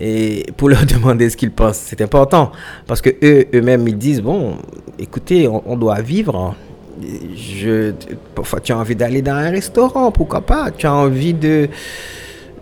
[0.00, 1.82] et pour leur demander ce qu'ils pensent.
[1.84, 2.52] C'est important
[2.86, 4.56] parce que eux, eux-mêmes, ils disent bon,
[4.98, 6.54] écoutez, on, doit vivre.
[7.36, 7.92] Je,
[8.34, 10.70] parfois, tu as envie d'aller dans un restaurant, pourquoi pas?
[10.70, 11.34] Tu as envie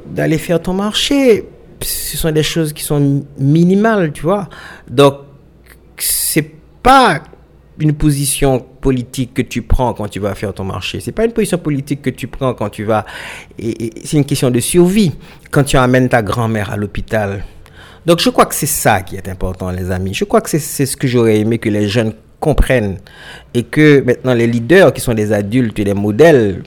[0.07, 1.45] d'aller faire ton marché.
[1.81, 4.49] Ce sont des choses qui sont minimales, tu vois.
[4.91, 5.17] Donc,
[5.99, 6.51] c'est
[6.83, 7.23] pas
[7.79, 11.01] une position politique que tu prends quand tu vas faire ton marché.
[11.01, 13.05] C'est pas une position politique que tu prends quand tu vas.
[13.59, 15.13] Et, c'est une question de survie
[15.51, 17.45] quand tu amènes ta grand-mère à l'hôpital.
[18.07, 20.15] Donc je crois que c'est ça qui est important, les amis.
[20.15, 22.99] Je crois que c'est ce que j'aurais aimé que les jeunes comprennent
[23.55, 26.63] et que maintenant les leaders qui sont des adultes et des modèles,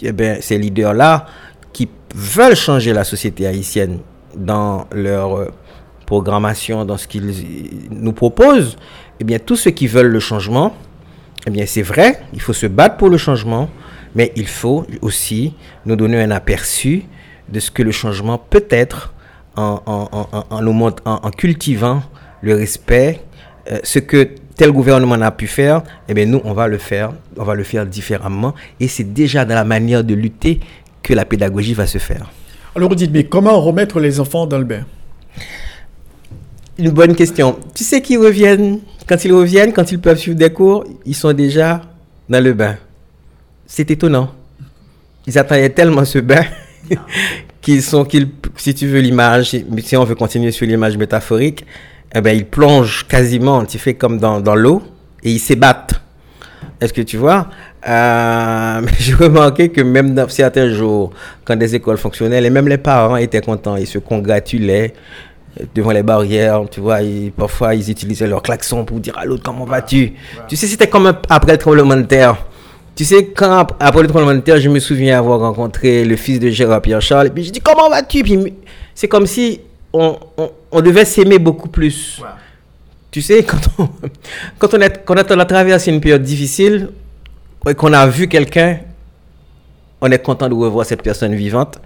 [0.00, 1.26] eh bien, ces leaders-là
[1.72, 3.98] qui veulent changer la société haïtienne
[4.36, 5.50] dans leur
[6.06, 7.32] programmation, dans ce qu'ils
[7.90, 8.76] nous proposent,
[9.20, 10.74] eh bien, tous ceux qui veulent le changement,
[11.46, 13.68] eh bien, c'est vrai, il faut se battre pour le changement,
[14.14, 15.54] mais il faut aussi
[15.86, 17.04] nous donner un aperçu
[17.48, 19.12] de ce que le changement peut être
[19.56, 22.02] en, en, en, en, cultivant
[22.40, 23.20] le respect,
[23.70, 27.12] euh, ce que tel gouvernement n'a pu faire, eh bien nous, on va le faire,
[27.36, 28.54] on va le faire différemment.
[28.80, 30.60] Et c'est déjà dans la manière de lutter
[31.02, 32.30] que la pédagogie va se faire.
[32.74, 34.84] Alors vous dites, mais comment remettre les enfants dans le bain?
[36.76, 37.56] Une bonne question.
[37.74, 41.32] Tu sais qu'ils reviennent, quand ils reviennent, quand ils peuvent suivre des cours, ils sont
[41.32, 41.82] déjà
[42.28, 42.76] dans le bain.
[43.66, 44.32] C'est étonnant.
[45.26, 46.44] Ils attendaient tellement ce bain
[47.62, 48.06] qu'ils sont,
[48.56, 51.64] si tu veux l'image, si on veut continuer sur l'image métaphorique,
[52.14, 54.82] eh ben, ils plongent quasiment, tu fais comme dans, dans l'eau,
[55.22, 56.00] et ils s'ébattent.
[56.80, 57.48] Est-ce que tu vois?
[57.88, 61.12] Euh, J'ai remarqué que même dans certains jours,
[61.44, 64.92] quand des écoles fonctionnaient, et même les parents étaient contents, ils se congratulaient
[65.74, 66.98] devant les barrières, tu vois,
[67.36, 70.14] parfois ils utilisaient leur klaxon pour dire à l'autre comment vas-tu?
[70.48, 72.36] Tu sais, c'était comme après le tremblement de terre.
[72.96, 76.38] Tu sais, quand après le tremblement de terre, je me souviens avoir rencontré le fils
[76.40, 78.22] de Gérard Pierre Charles, et puis je dis comment vas-tu?
[78.22, 78.54] Puis
[78.94, 79.60] c'est comme si
[79.92, 80.18] on,
[80.72, 82.20] on, devait s'aimer beaucoup plus.
[83.10, 83.88] Tu sais, quand on,
[84.58, 86.88] quand on, est, quand on a traversé une période difficile,
[87.68, 88.78] et qu'on a vu quelqu'un,
[90.00, 91.80] on est content de revoir cette personne vivante.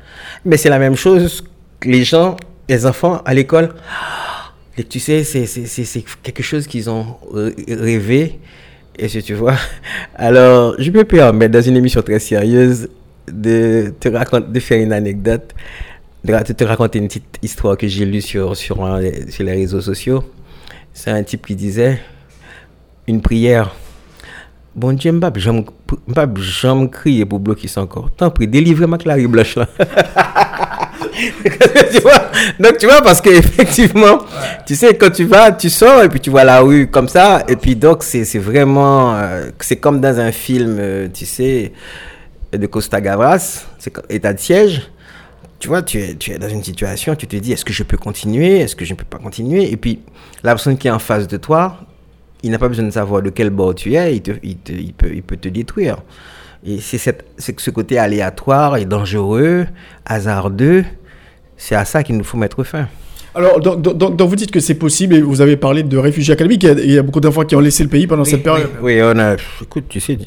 [0.44, 1.44] Mais c'est la même chose
[1.80, 2.36] que les gens,
[2.68, 3.70] les enfants à l'école.
[4.88, 7.16] Tu sais, c'est quelque chose qu'ils ont
[7.68, 8.38] rêvé.
[8.98, 9.54] Et si tu vois,
[10.16, 12.88] alors je me permets dans une émission très sérieuse
[13.30, 15.54] de te raconter, de faire une anecdote
[16.24, 18.76] de te raconter une petite histoire que j'ai lue sur, sur,
[19.28, 20.24] sur les réseaux sociaux.
[20.92, 22.00] C'est un type qui disait
[23.06, 23.74] une prière.
[24.74, 28.10] Bon Dieu, je ne me crier pour bloquer ça encore.
[28.10, 29.68] Tant pis, délivre ma Clary Blanche là.
[31.92, 32.30] tu vois?
[32.58, 34.18] Donc tu vois, parce qu'effectivement,
[34.66, 37.42] tu sais, quand tu vas, tu sors et puis tu vois la rue comme ça.
[37.48, 39.14] Et puis donc, c'est vraiment.
[39.16, 41.72] Euh, c'est comme dans un film, euh, tu sais,
[42.52, 43.66] de Costa Gavras,
[44.08, 44.90] état de siège
[45.58, 47.82] tu vois, tu es, tu es dans une situation, tu te dis, est-ce que je
[47.82, 48.60] peux continuer?
[48.60, 49.70] Est-ce que je ne peux pas continuer?
[49.70, 50.00] Et puis,
[50.44, 51.80] la personne qui est en face de toi,
[52.42, 54.72] il n'a pas besoin de savoir de quel bord tu es, il, te, il, te,
[54.72, 55.96] il, peut, il peut te détruire.
[56.66, 59.66] Et c'est ce côté aléatoire et dangereux,
[60.04, 60.84] hasardeux,
[61.56, 62.88] c'est à ça qu'il nous faut mettre fin.
[63.34, 66.64] Alors, donc, vous dites que c'est possible et vous avez parlé de réfugiés académiques.
[66.64, 68.70] Il y a, beaucoup d'enfants qui ont laissé le pays pendant cette période.
[68.82, 69.36] Oui, on a.
[69.62, 70.18] Écoute, tu sais,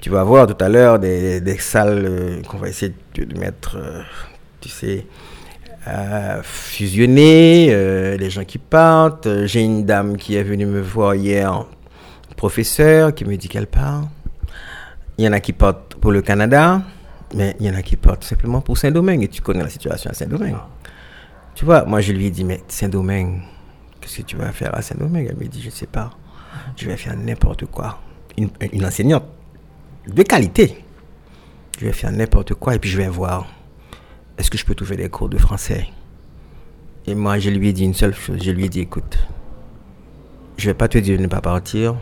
[0.00, 4.00] tu, vas voir tout à l'heure des, salles euh, qu'on va essayer de mettre, euh,
[4.60, 5.06] tu sais,
[5.86, 7.66] euh, fusionnées,
[8.18, 9.28] les gens qui partent.
[9.44, 11.66] J'ai une dame qui est venue me voir hier,
[12.36, 14.08] professeur, qui me dit qu'elle part.
[15.18, 16.82] Il y en a qui partent pour le Canada,
[17.34, 19.22] mais il y en a qui partent simplement pour Saint-Domingue.
[19.24, 20.56] Et tu connais la situation à Saint-Domingue.
[21.54, 23.42] Tu vois, moi je lui ai dit, mais Saint-Domingue,
[24.00, 25.28] qu'est-ce que tu vas faire à Saint-Domingue?
[25.30, 26.10] Elle me dit, je ne sais pas,
[26.76, 28.00] je vais faire n'importe quoi.
[28.38, 28.50] Une,
[28.84, 29.24] enseignante
[30.06, 30.82] de qualité.
[31.78, 33.46] Je vais faire n'importe quoi et puis je vais voir,
[34.38, 35.88] est-ce que je peux trouver des cours de français?
[37.06, 39.18] Et moi je lui ai dit une seule chose, je lui ai dit, écoute,
[40.56, 41.96] je ne vais pas te dire de ne pas partir,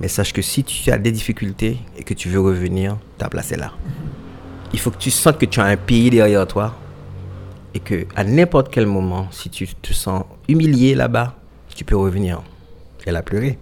[0.00, 3.52] mais sache que si tu as des difficultés et que tu veux revenir, ta place
[3.52, 3.72] est là.
[4.72, 6.74] Il faut que tu sentes que tu as un pays derrière toi
[7.74, 11.34] et que à n'importe quel moment, si tu te sens humilié là-bas,
[11.74, 12.42] tu peux revenir.
[13.06, 13.58] Elle a pleuré.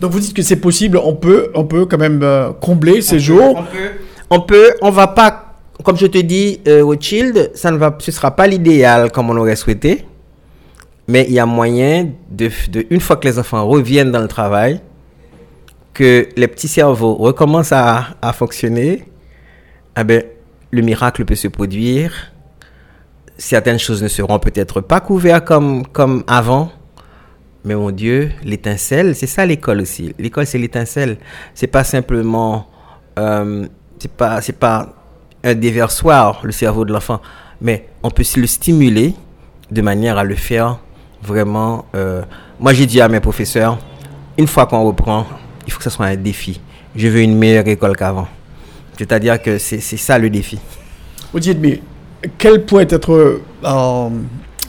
[0.00, 3.20] Donc vous dites que c'est possible, on peut, on peut quand même euh, combler ces
[3.20, 3.56] jours.
[3.56, 3.90] On peut,
[4.30, 7.96] on peut, on va pas, comme je te dis, euh, au Child, ça ne va,
[7.98, 10.04] ce sera pas l'idéal comme on aurait souhaité,
[11.06, 14.28] mais il y a moyen de, de, une fois que les enfants reviennent dans le
[14.28, 14.80] travail,
[15.94, 19.04] que les petits cerveaux recommencent à, fonctionner,
[19.98, 20.22] eh ben,
[20.70, 22.32] le miracle peut se produire
[23.42, 26.70] certaines choses ne seront peut-être pas couvertes comme, comme avant.
[27.64, 30.14] Mais mon Dieu, l'étincelle, c'est ça l'école aussi.
[30.18, 31.18] L'école, c'est l'étincelle.
[31.54, 32.66] C'est pas simplement,
[33.18, 33.66] euh,
[33.98, 34.94] c'est pas, c'est pas
[35.44, 37.20] un déversoir, le cerveau de l'enfant.
[37.60, 39.14] Mais on peut le stimuler
[39.70, 40.78] de manière à le faire
[41.22, 41.86] vraiment.
[41.94, 42.22] Euh,
[42.58, 43.78] moi, j'ai dit à mes professeurs,
[44.38, 45.26] une fois qu'on reprend,
[45.66, 46.60] il faut que ce soit un défi.
[46.94, 48.28] Je veux une meilleure école qu'avant.
[48.98, 50.58] C'est-à-dire que c'est ça le défi.
[51.32, 51.80] Vous dites, mais
[52.38, 54.08] quelle pourrait être euh,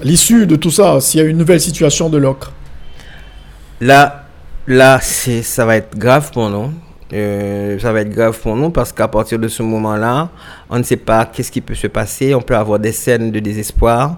[0.01, 2.53] l'issue de tout ça s'il y a une nouvelle situation de l'ocre?
[3.81, 4.25] Là,
[4.67, 6.71] là ça va être grave pour nous.
[7.13, 10.29] Euh, ça va être grave pour nous parce qu'à partir de ce moment-là,
[10.69, 12.33] on ne sait pas qu'est-ce qui peut se passer.
[12.33, 14.17] On peut avoir des scènes de désespoir,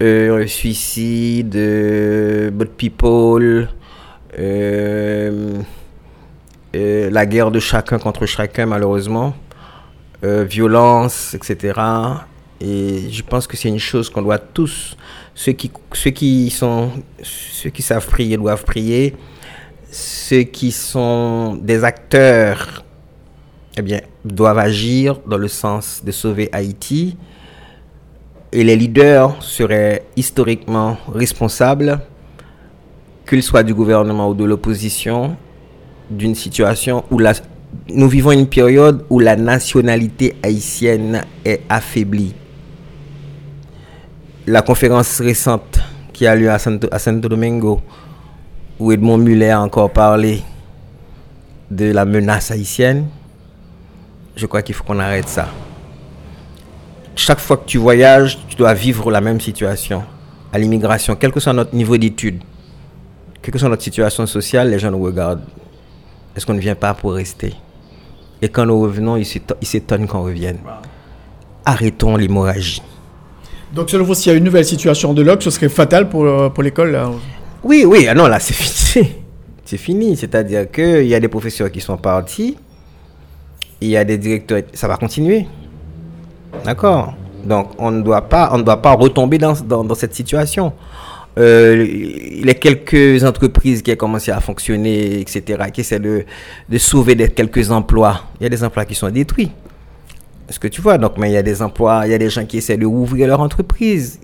[0.00, 2.50] euh, suicide, euh,
[6.74, 9.34] la guerre de chacun contre chacun malheureusement,
[10.22, 11.80] violence, etc.
[12.60, 14.96] Et je pense que c'est une chose qu'on doit tous,
[15.34, 16.90] ceux qui, ceux qui sont,
[17.72, 19.14] qui savent prier doivent prier,
[19.90, 22.84] ceux qui sont des acteurs,
[23.76, 27.16] eh bien, doivent agir dans le sens de sauver Haïti.
[28.52, 32.00] Et les leaders seraient historiquement responsables
[33.28, 35.36] qu'il soit du gouvernement ou de l'opposition,
[36.10, 37.32] d'une situation où la,
[37.88, 42.34] nous vivons une période où la nationalité haïtienne est affaiblie.
[44.46, 45.80] La conférence récente
[46.12, 47.80] qui a lieu à Santo, à Santo Domingo,
[48.78, 50.42] où Edmond Muller a encore parlé
[51.70, 53.06] de la menace haïtienne,
[54.36, 55.48] je crois qu'il faut qu'on arrête ça.
[57.16, 60.02] Chaque fois que tu voyages, tu dois vivre la même situation
[60.52, 62.42] à l'immigration, quel que soit notre niveau d'études,
[63.40, 65.44] quelle que soit notre situation sociale, les gens nous regardent.
[66.36, 67.54] Est-ce qu'on ne vient pas pour rester?
[68.42, 69.26] Et quand nous revenons, ils
[69.66, 70.58] s'étonnent qu'on revienne.
[71.64, 72.82] Arrêtons l'hémorragie.
[73.72, 76.24] Donc, selon vous, s'il y a une nouvelle situation de l'OC, ce serait fatal pour,
[76.24, 76.98] euh, pour l'école
[77.62, 78.06] Oui, oui.
[78.08, 79.12] Ah non, là, c'est fini.
[79.64, 80.16] C'est fini.
[80.16, 82.56] C'est-à-dire qu'il y a des professeurs qui sont partis.
[83.80, 84.62] Il y a des directeurs.
[84.74, 85.46] Ça va continuer.
[86.64, 87.14] D'accord?
[87.44, 90.72] Donc, on ne doit pas, on ne doit pas retomber dans, dans, cette situation.
[91.36, 96.24] Euh, les quelques entreprises qui ont commencé à fonctionner, etc., qui essaient de,
[96.78, 99.50] sauver quelques emplois, il y a des emplois qui sont détruits.
[100.48, 100.96] Est-ce que tu vois?
[100.98, 102.86] Donc, mais il y a des emplois, il y a des gens qui essaient de
[102.86, 104.20] ouvrir leur entreprise.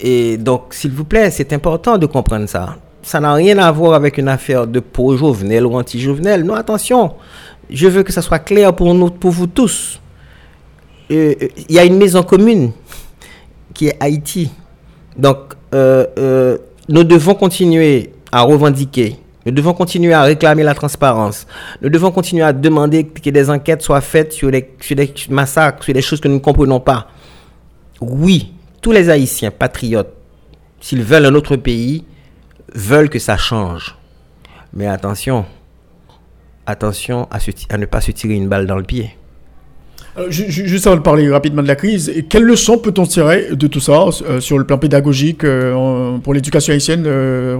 [0.00, 2.76] Et donc, s'il vous plaît, c'est important de comprendre ça.
[3.02, 6.44] Ça n'a rien à voir avec une affaire de pro-jovenel ou anti-jovenel.
[6.44, 7.14] Non, attention.
[7.68, 10.00] Je veux que ça soit clair pour nous, pour vous tous.
[11.10, 11.34] Euh,
[11.68, 12.72] il y a une maison commune
[13.74, 14.50] qui est Haïti.
[15.16, 21.46] Donc, euh, euh, nous devons continuer à revendiquer nous devons continuer à réclamer la transparence.
[21.80, 24.68] Nous devons continuer à demander que des enquêtes soient faites sur des
[25.30, 27.08] massacres, sur des choses que nous ne comprenons pas.
[28.00, 30.12] Oui, tous les Haïtiens patriotes,
[30.80, 32.04] s'ils veulent un autre pays,
[32.74, 33.96] veulent que ça change.
[34.72, 35.44] Mais attention,
[36.64, 37.28] attention
[37.68, 39.16] à ne pas se tirer une balle dans le pied.
[40.28, 44.04] Juste avant de parler rapidement de la crise, quelles leçons peut-on tirer de tout ça
[44.28, 47.56] euh, sur le plan pédagogique euh, pour l'éducation haïtienne, euh,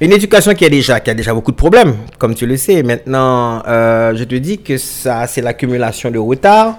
[0.00, 2.82] une éducation qui a déjà, qui a déjà beaucoup de problèmes, comme tu le sais.
[2.82, 6.78] Maintenant, euh, je te dis que ça, c'est l'accumulation de retard.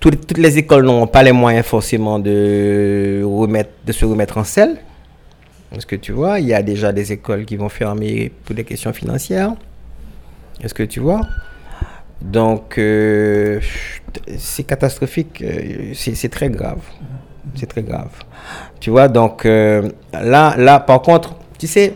[0.00, 3.22] Toutes, les écoles n'ont pas les moyens forcément de
[3.90, 4.78] se remettre en selle.
[5.76, 8.64] Est-ce que tu vois, il y a déjà des écoles qui vont fermer pour des
[8.64, 9.54] questions financières.
[10.62, 11.20] Est-ce que tu vois?
[12.24, 13.60] Donc, euh,
[14.38, 16.80] c'est catastrophique, euh, c'est très grave.
[17.54, 18.10] C'est très grave.
[18.80, 21.94] Tu vois, donc euh, là, là, par contre, tu sais,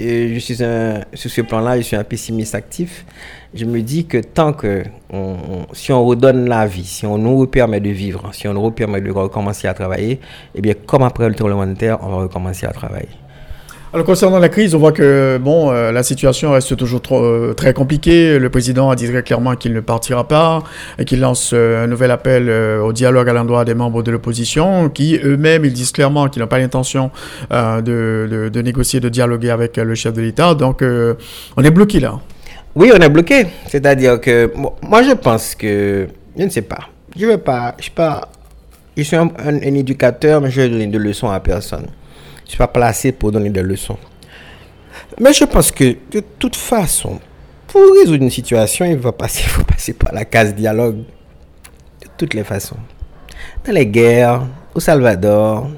[0.00, 3.06] je suis sur ce plan-là, je suis un pessimiste actif.
[3.54, 4.82] Je me dis que tant que,
[5.72, 9.00] si on redonne la vie, si on nous permet de vivre, si on nous permet
[9.00, 10.18] de recommencer à travailler,
[10.56, 13.08] eh bien, comme après le tremblement de terre, on va recommencer à travailler.
[13.94, 17.72] Alors concernant la crise, on voit que bon, euh, la situation reste toujours euh, très
[17.72, 18.40] compliquée.
[18.40, 20.64] Le président a dit très clairement qu'il ne partira pas
[20.98, 24.88] et qu'il lance euh, un nouvel appel au dialogue à l'endroit des membres de l'opposition,
[24.88, 27.12] qui eux-mêmes ils disent clairement qu'ils n'ont pas l'intention
[27.52, 30.56] de, négocier, de dialoguer avec le chef de l'État.
[30.56, 30.82] Donc
[31.56, 32.18] on est bloqué là.
[32.74, 33.46] Oui, on est bloqué.
[33.68, 34.52] C'est-à-dire que
[34.82, 36.88] moi je pense que je ne sais pas.
[37.16, 37.76] Je veux pas.
[37.78, 38.28] Je pas.
[38.96, 39.30] Je suis un
[39.62, 41.86] éducateur, mais je ne donne de leçons à personne.
[42.44, 43.98] Je ne suis pas placé pour donner des leçons.
[45.18, 47.18] Mais je pense que de toute façon,
[47.68, 50.98] pour résoudre une situation, il va passer, il faut passer par la case dialogue.
[52.00, 52.76] De toutes les façons.
[53.64, 55.70] Dans les guerres, au Salvador,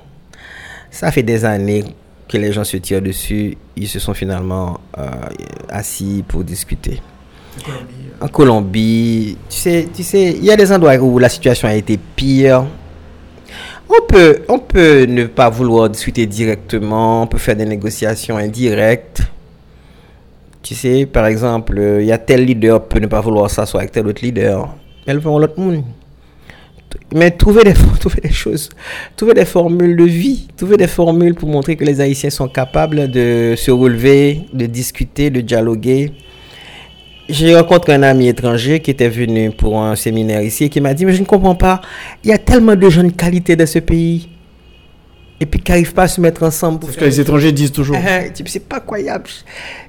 [0.91, 1.85] ça fait des années
[2.29, 3.57] que les gens se tirent dessus.
[3.77, 5.05] Ils se sont finalement euh,
[5.69, 7.01] assis pour discuter.
[8.21, 11.75] En Colombie, tu sais, tu sais, il y a des endroits où la situation a
[11.75, 12.67] été pire.
[13.89, 19.23] On peut, on peut ne pas vouloir discuter directement, on peut faire des négociations indirectes.
[20.63, 23.93] Tu sais, par exemple, il y a tel leader peut ne pas vouloir s'asseoir avec
[23.93, 24.75] tel autre leader.
[25.07, 25.85] Elles vont l'autre monde.
[27.15, 28.71] Mais trouver des, trouver des choses,
[29.17, 33.09] trouver des formules de vie, trouver des formules pour montrer que les Haïtiens sont capables
[33.09, 36.13] de se relever, de discuter, de dialoguer.
[37.29, 40.95] J'ai rencontré un ami étranger qui était venu pour un séminaire ici et qui m'a
[40.95, 41.81] dit, mais je ne comprends pas,
[42.23, 44.29] il y a tellement de jeunes qualités dans ce pays.
[45.39, 46.81] Et puis qui n'arrivent pas à se mettre ensemble.
[46.81, 47.97] Parce que les étrangers disent toujours.
[48.47, 49.29] C'est pas croyable.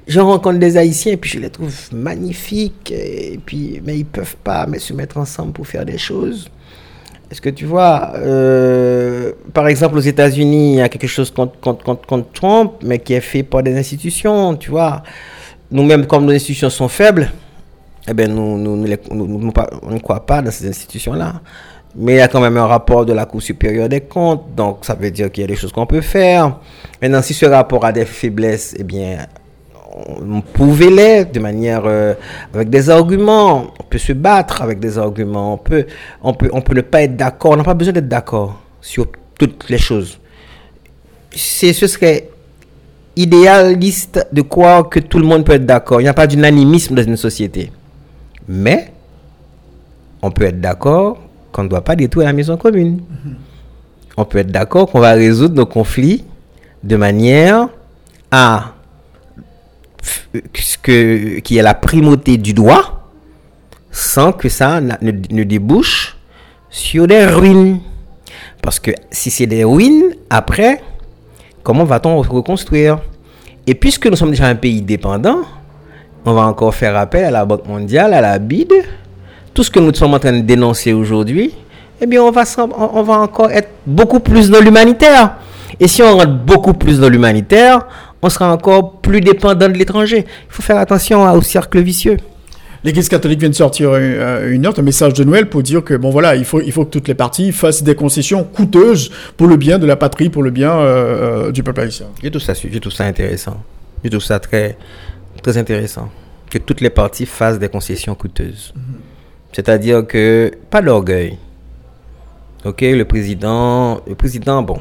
[0.05, 2.91] Je rencontre des Haïtiens et puis je les trouve magnifiques.
[2.91, 6.49] Et puis, mais ils peuvent pas mais se mettre ensemble pour faire des choses.
[7.31, 11.57] Est-ce que tu vois, euh, par exemple, aux États-Unis, il y a quelque chose contre,
[11.59, 15.03] contre, contre Trump, mais qui est fait par des institutions, tu vois
[15.71, 17.31] nous-mêmes, comme nos institutions sont faibles,
[18.07, 21.41] eh bien, nous, nous, on ne croit pas dans ces institutions-là.
[21.95, 24.79] Mais il y a quand même un rapport de la Cour supérieure des comptes, donc
[24.85, 26.59] ça veut dire qu'il y a des choses qu'on peut faire.
[27.01, 29.25] Maintenant, si ce rapport a des faiblesses, eh bien,
[30.21, 32.13] on pouvait les de manière euh,
[32.53, 33.71] avec des arguments.
[33.79, 35.53] On peut se battre avec des arguments.
[35.53, 35.87] On peut,
[36.21, 37.53] on peut, on peut ne pas être d'accord.
[37.53, 39.07] On n'a pas besoin d'être d'accord sur
[39.39, 40.19] toutes les choses
[41.37, 42.29] c'est, ce serait
[43.17, 45.99] idéaliste de croire que tout le monde peut être d'accord.
[45.99, 47.71] Il n'y a pas d'unanimisme dans une société.
[48.47, 48.93] Mais,
[50.21, 51.17] on peut être d'accord
[51.51, 53.01] qu'on ne doit pas détruire la maison commune.
[54.15, 56.23] On peut être d'accord qu'on va résoudre nos conflits
[56.83, 57.67] de manière
[58.31, 58.73] à
[60.83, 63.09] que, qu'il y ait la primauté du droit
[63.91, 66.17] sans que ça ne débouche
[66.69, 67.79] sur des ruines.
[68.61, 70.81] Parce que si c'est des ruines, après,
[71.67, 72.99] comment va-t-on reconstruire?
[73.67, 75.39] Et puisque nous sommes déjà un pays dépendant,
[76.23, 78.71] on va encore faire appel à la Banque mondiale, à la BID.
[79.53, 81.53] Tout ce que nous sommes en train de dénoncer aujourd'hui,
[81.99, 85.35] eh bien, on va, encore être beaucoup plus dans l'humanitaire.
[85.77, 87.85] Et si on rentre beaucoup plus dans l'humanitaire,
[88.21, 90.25] on sera encore plus dépendant de l'étranger.
[90.25, 92.15] Il faut faire attention au cercle vicieux.
[92.83, 95.95] L'Église catholique vient de sortir euh, une note, un message de Noël pour dire que
[95.95, 99.47] bon voilà, il faut, il faut que toutes les parties fassent des concessions coûteuses pour
[99.47, 102.07] le bien de la patrie, pour le bien euh, euh, du peuple haïtien.
[102.21, 103.61] J'ai tout ça, j'ai tout ça intéressant.
[104.03, 104.77] J'ai tout ça très,
[105.41, 106.09] très intéressant.
[106.49, 108.73] Que toutes les parties fassent des concessions coûteuses.
[108.75, 108.81] Mhm.
[109.51, 111.37] C'est-à-dire que pas d'orgueil.
[112.65, 114.79] Ok, le président, le président, bon,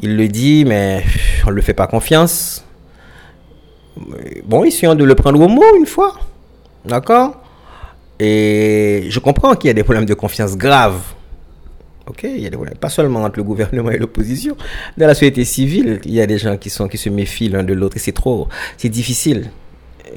[0.00, 1.02] il le dit, mais
[1.46, 2.64] on ne le fait pas confiance.
[4.44, 6.14] Bon, essayons de le prendre au mot une fois.
[6.84, 7.40] D'accord?
[8.20, 11.00] Et je comprends qu'il y a des problèmes de confiance graves.
[12.06, 14.56] Ok, il y a des problèmes, pas seulement entre le gouvernement et l'opposition.
[14.98, 17.64] Dans la société civile, il y a des gens qui sont qui se méfient l'un
[17.64, 19.50] de l'autre et c'est trop, c'est difficile.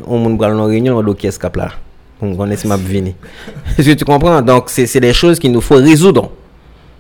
[0.05, 1.71] On monde en réunion, on qui escape là.
[2.19, 4.41] On est ma Est-ce que tu comprends?
[4.41, 6.31] Donc c'est des choses qu'il nous faut résoudre.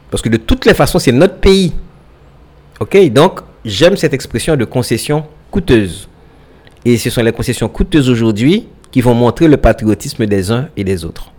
[0.09, 1.73] Parce que de toutes les façons, c'est notre pays.
[2.79, 6.07] Ok, donc j'aime cette expression de concession coûteuse.
[6.85, 10.83] Et ce sont les concessions coûteuses aujourd'hui qui vont montrer le patriotisme des uns et
[10.83, 11.31] des autres.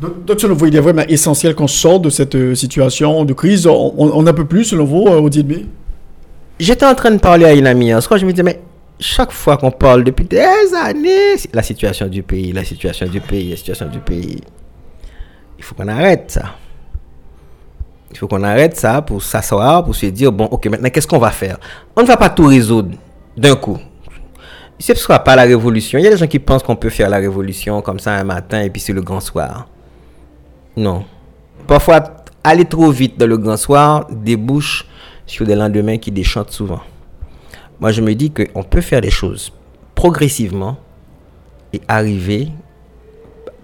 [0.00, 3.66] Donc, selon vous, il est vraiment essentiel qu'on sorte de cette euh, situation de crise?
[3.66, 5.66] On, a peu plus, selon vous, euh, B?
[6.58, 8.60] J'étais en train de parler à une amie hier je me disais, mais
[8.98, 10.46] chaque fois qu'on parle depuis des
[10.76, 14.40] années, la situation du pays, la situation du pays, la situation du pays,
[15.58, 16.56] il faut qu'on arrête ça.
[18.10, 21.18] Il faut qu'on arrête ça pour s'asseoir, pour se dire, bon, ok, maintenant, qu'est-ce qu'on
[21.18, 21.58] va faire?
[21.96, 22.90] On ne va pas tout résoudre
[23.36, 23.78] d'un coup
[24.92, 25.98] ce sera pas la révolution.
[25.98, 28.24] Il y a des gens qui pensent qu'on peut faire la révolution comme ça un
[28.24, 29.66] matin et puis c'est le grand soir.
[30.76, 31.06] Non.
[31.66, 32.02] Parfois,
[32.42, 34.86] aller trop vite dans le grand soir débouche
[35.24, 36.80] sur des lendemains qui déchantent souvent.
[37.80, 39.52] Moi, je me dis qu'on peut faire des choses
[39.94, 40.76] progressivement
[41.72, 42.48] et arriver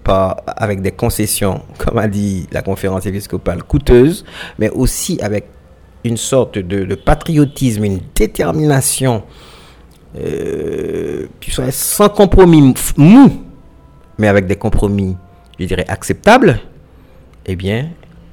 [0.03, 4.25] par, avec des concessions, comme a dit la conférence épiscopale, coûteuses,
[4.59, 5.45] mais aussi avec
[6.03, 9.23] une sorte de patriotisme, une détermination
[10.17, 11.27] euh,
[11.71, 13.45] sans compromis mou,
[14.19, 15.17] mais avec des compromis,
[15.59, 16.61] je dirais, acceptables,
[17.47, 17.91] eh bien,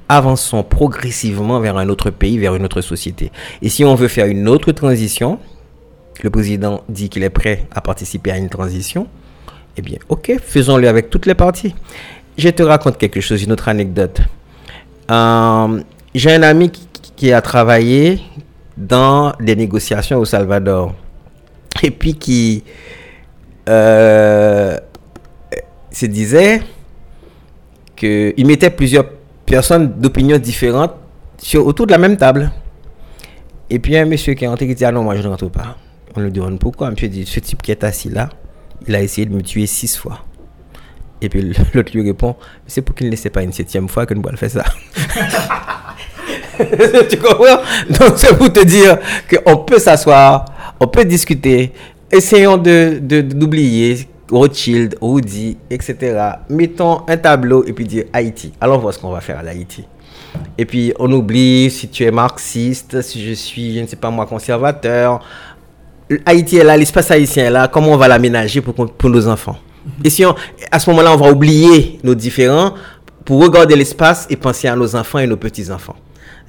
[0.08, 3.30] avançons progressivement vers un autre pays, vers une autre société.
[3.62, 5.38] Et si on veut faire une autre transition,
[6.22, 9.06] le président dit qu'il est prêt à participer à une transition,
[9.76, 11.74] eh bien, ok, faisons-le avec toutes les parties.
[12.36, 14.20] Je te raconte quelque chose, une autre anecdote.
[15.10, 15.80] Euh,
[16.14, 16.72] j'ai un ami
[17.16, 18.20] qui a travaillé
[18.76, 20.94] dans des négociations au Salvador
[21.82, 22.64] et puis qui
[23.68, 24.76] euh,
[25.90, 26.62] se disait
[27.96, 29.04] qu'il mettait plusieurs
[29.44, 30.94] personnes d'opinions différentes
[31.38, 32.50] sur, autour de la même table.
[33.70, 35.48] Et puis un monsieur qui est entré qui dit Ah non, moi je ne rentre
[35.50, 35.76] pas.
[36.16, 36.90] On lui demande pourquoi.
[36.90, 38.28] Monsieur dit Ce type qui est assis là,
[38.86, 40.24] il a essayé de me tuer six fois.
[41.20, 41.42] Et puis
[41.74, 44.36] l'autre lui répond C'est pour qu'il ne laisse pas une septième fois que nous allons
[44.36, 44.64] faire ça.
[47.10, 47.60] tu comprends?
[47.90, 48.98] Donc c'est pour te dire
[49.28, 50.44] qu'on peut s'asseoir,
[50.80, 51.72] on peut discuter.
[52.10, 55.96] Essayons de, d'oublier Rothschild, Rudy, etc.
[56.48, 58.52] Mettons un tableau et puis dire Haïti.
[58.60, 59.84] Allons voir ce qu'on va faire à Haïti.
[60.56, 64.10] Et puis on oublie si tu es marxiste, si je suis, je ne sais pas
[64.10, 65.20] moi, conservateur.
[66.24, 69.56] Haïti est là, l'espace haïtien est là, comment on va l'aménager pour, pour nos enfants?
[70.04, 72.74] Et si à ce moment-là, on va oublier nos différents
[73.24, 75.96] pour regarder l'espace et penser à nos enfants et nos petits-enfants.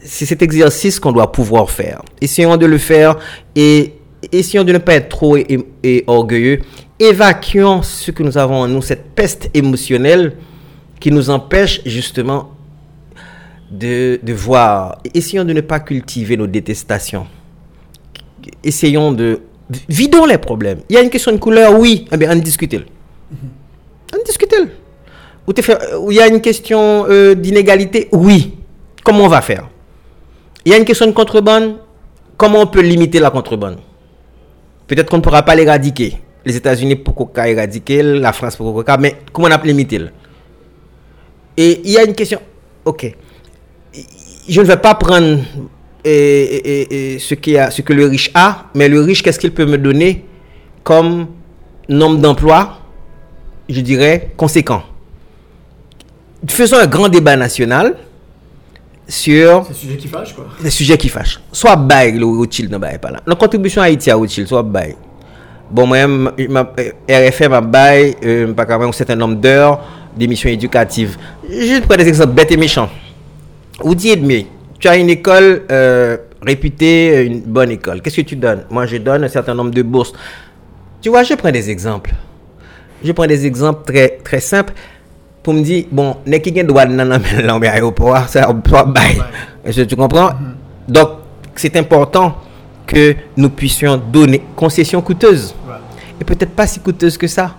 [0.01, 2.01] C'est cet exercice qu'on doit pouvoir faire.
[2.21, 3.17] Essayons de le faire
[3.55, 3.98] et
[4.31, 6.59] essayons de ne pas être trop et, orgueilleux.
[6.99, 10.35] Évacuons ce que nous avons en nous, cette peste émotionnelle
[10.99, 12.51] qui nous empêche justement
[13.71, 14.99] de, de voir.
[15.13, 17.27] Essayons de ne pas cultiver nos détestations.
[18.63, 19.41] Essayons de...
[19.87, 20.79] Vidons les problèmes.
[20.89, 22.05] Il y a une question de couleur, oui.
[22.11, 22.75] Eh bien, on discute.
[24.13, 24.55] On discute.
[25.47, 28.53] Ou il y a une question euh, d'inégalité, oui.
[29.03, 29.67] Comment on va faire?
[30.65, 31.77] Il y a une question de contrebande,
[32.37, 33.77] comment on peut limiter la contrebande?
[34.89, 36.17] Peut-être qu'on ne pourra pas l'éradiquer.
[36.43, 40.01] Les États-Unis pourquoi éradiquer, la France pourquoi mais comment on a limité
[41.55, 42.39] Et il y a une question.
[42.83, 43.15] Ok.
[44.47, 45.41] Je ne vais pas prendre
[46.03, 50.25] ce, a, ce que le riche a, mais le riche, qu'est-ce qu'il peut me donner
[50.83, 51.27] comme
[51.87, 52.79] nombre d'emplois,
[53.69, 54.81] je dirais, conséquent?
[56.47, 57.95] Faisons un grand débat national
[59.09, 60.45] sur C'est sujet qui fâche, quoi.
[60.63, 61.39] les sujets qui fâchent.
[61.51, 63.19] Soit bail le Rothschild non bail pas là.
[63.25, 64.95] La contribution à Haïti à Rothschild soit bail.
[65.71, 66.91] Bon moi m- ma- euh,
[67.29, 69.81] RFM a bail euh, pas quand même un certain nombre d'heures
[70.15, 71.17] d'émissions éducatives.
[71.49, 72.89] Je prends des exemples bêtes et méchants.
[73.83, 74.47] Ou dit Edmé,
[74.79, 78.01] tu as une école euh, réputée euh, une bonne école.
[78.01, 78.63] Qu'est-ce que tu donnes?
[78.69, 80.13] Moi je donne un certain nombre de bourses.
[81.01, 82.11] Tu vois, je prends des exemples.
[83.03, 84.73] Je prends des exemples très très simples
[85.49, 89.17] pour me dire bon, n'est qui doit dans l'aéroport, ça soit bail.
[89.65, 90.29] Est-ce que tu comprends?
[90.87, 91.09] Donc,
[91.55, 92.35] c'est important
[92.85, 95.55] que nous puissions donner concession coûteuse.
[96.21, 97.55] Et peut-être pas si coûteuse que ça.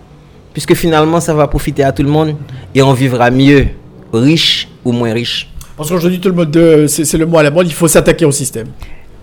[0.53, 2.36] Puisque finalement, ça va profiter à tout le monde
[2.72, 3.66] et on vivra mieux,
[4.12, 5.51] riche ou moins riche.
[5.76, 8.24] Parce qu'aujourd'hui, tout le mode de, c'est le mot à la mode, il faut s'attaquer
[8.24, 8.68] au système.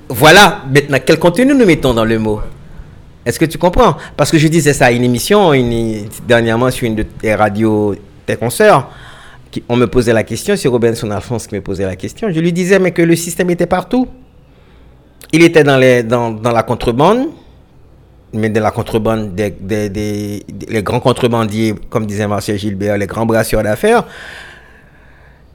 [0.09, 2.41] Voilà, maintenant, quel contenu nous mettons dans le mot?
[3.25, 3.95] Est-ce que tu comprends?
[4.17, 7.95] Parce que je disais ça à une émission, une, dernièrement sur une de tes radios,
[8.27, 8.91] tes consoeurs,
[9.49, 12.29] qui, on me posait la question, c'est Robinson Alphonse qui me posait la question.
[12.29, 14.07] Je lui disais, mais que le système était partout.
[15.33, 17.29] Il était dans, les, dans, dans la contrebande,
[18.33, 22.97] mais de la contrebande des, des, des- des- les grands contrebandiers, comme disait Marcel Gilbert,
[22.97, 24.03] les grands brasseurs d'affaires.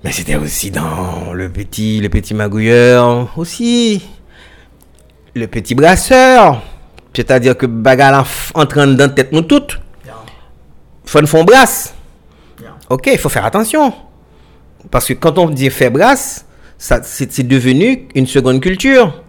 [0.04, 4.02] Mais c'était aussi dans le petit, le petit magouilleur aussi
[5.34, 6.60] le petit brasseur.
[7.14, 9.80] C'est-à-dire que bagarre en train dans la tête nous toutes.
[11.14, 11.94] Nous font brasse.
[12.92, 13.90] Ok, il faut faire attention.
[14.90, 16.44] Parce que quand on dit faire brasse,
[16.76, 19.22] c'est, devenu une seconde culture.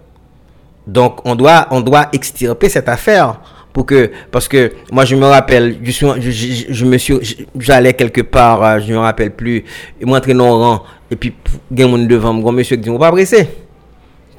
[0.85, 3.39] Donc on doit, on doit extirper cette affaire.
[3.71, 7.17] Pour que, parce que moi je me rappelle, je, suis, je, je- je me suis,
[7.57, 9.63] j'allais quelque part, euh, je me rappelle plus,
[9.99, 11.33] et dans le rang, et puis
[11.71, 13.47] il y a monde devant moi, monsieur qui dit, on pas pressé.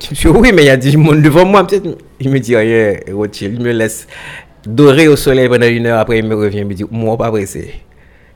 [0.01, 1.67] Je me suis dit, oui, mais il y a du monde devant moi.
[2.21, 3.55] Il me dit rien, Rothschild.
[3.59, 4.07] Il me laisse
[4.67, 5.99] dorer au soleil pendant une heure.
[6.01, 6.59] Après, il me revient.
[6.59, 7.75] Il me dit, moi, pas pressé.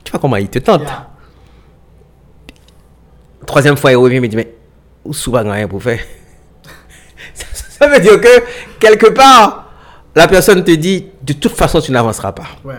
[0.05, 0.87] Tu vois comment il te tente.
[3.47, 4.17] Troisième fois, il revient.
[4.17, 4.55] Il me dit, mais
[5.05, 6.01] où pas rien pour faire?
[7.35, 8.43] Ça, ça veut dire que,
[8.79, 9.71] quelque part,
[10.15, 12.47] la personne te dit, de toute façon, tu n'avanceras pas.
[12.65, 12.75] Ouais.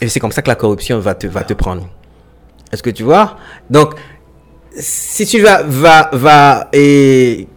[0.00, 1.88] Et c'est comme ça que la corruption va te, va te prendre.
[2.72, 3.36] Est-ce que tu vois?
[3.68, 3.94] Donc,
[4.72, 7.48] si tu vas, va, va et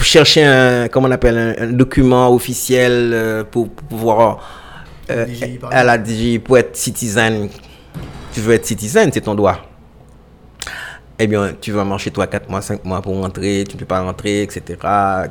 [0.00, 4.38] chercher un, comment on appelle, un, un document officiel euh, pour, pour pouvoir
[5.10, 5.26] euh,
[5.70, 5.98] à la
[6.44, 7.48] pour être citizen,
[8.34, 9.58] tu veux être citizen, c'est ton droit.
[11.16, 13.86] Eh bien, tu vas marcher 3, 4 mois, 5 mois pour rentrer, tu ne peux
[13.86, 14.76] pas rentrer, etc.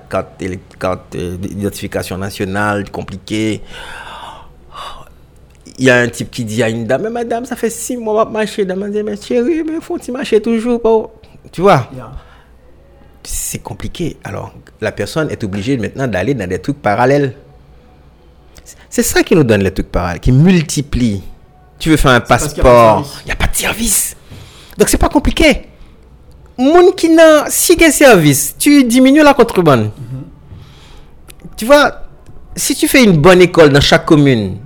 [0.10, 0.42] Carte,
[0.80, 3.62] carte euh, d'identification nationale, compliqué.
[5.78, 7.98] Il y a un type qui dit à une dame, mais madame, ça fait 6
[7.98, 8.60] mois que je marche.
[8.62, 11.12] Dame dit, mais chérie, mais faut-il marcher toujours pas
[11.52, 11.90] Tu vois?
[13.22, 14.16] C'est compliqué.
[14.24, 17.36] Alors, la personne est obligée maintenant d'aller dans des trucs parallèles.
[18.90, 21.24] C'est ça qui nous donne les trucs parallèles, qui multiplie.
[21.84, 23.22] Tu veux faire un passeport, service.
[23.24, 24.16] il n'y a pas de service.
[24.78, 25.64] Donc, c'est pas compliqué.
[26.58, 29.92] Moun qui n'a, si a service, tu diminues la contrebande.
[31.58, 32.04] Tu vois,
[32.56, 34.60] si tu fais une bonne école dans chaque commune,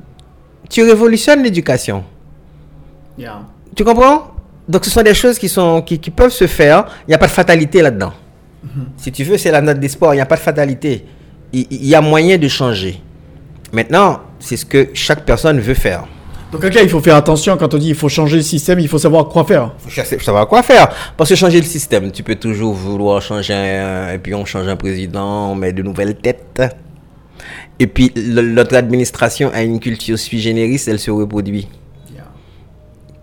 [0.70, 2.04] tu révolutionnes l'éducation.
[3.18, 3.42] Yeah.
[3.76, 4.36] Tu comprends?
[4.70, 6.86] Donc ce sont des choses qui, sont, qui, qui peuvent se faire.
[7.08, 8.14] Il n'y a pas de fatalité là-dedans.
[8.98, 10.14] Si tu veux, c'est la note des sports.
[10.14, 11.04] Il n'y a pas de fatalité.
[11.52, 13.02] Il, il y a moyen de changer.
[13.74, 16.06] Maintenant, c'est ce que chaque personne veut faire.
[16.52, 18.88] Donc là, il faut faire attention quand on dit il faut changer le système, il
[18.88, 19.72] faut savoir quoi faire.
[19.86, 20.90] Il faut savoir quoi faire.
[21.18, 24.68] Parce que changer le système, tu peux toujours vouloir changer un, et puis on change
[24.68, 26.62] un président, on met de nouvelles têtes.
[27.80, 31.68] Et puis notre administration a une culture sui generis, elle se reproduit.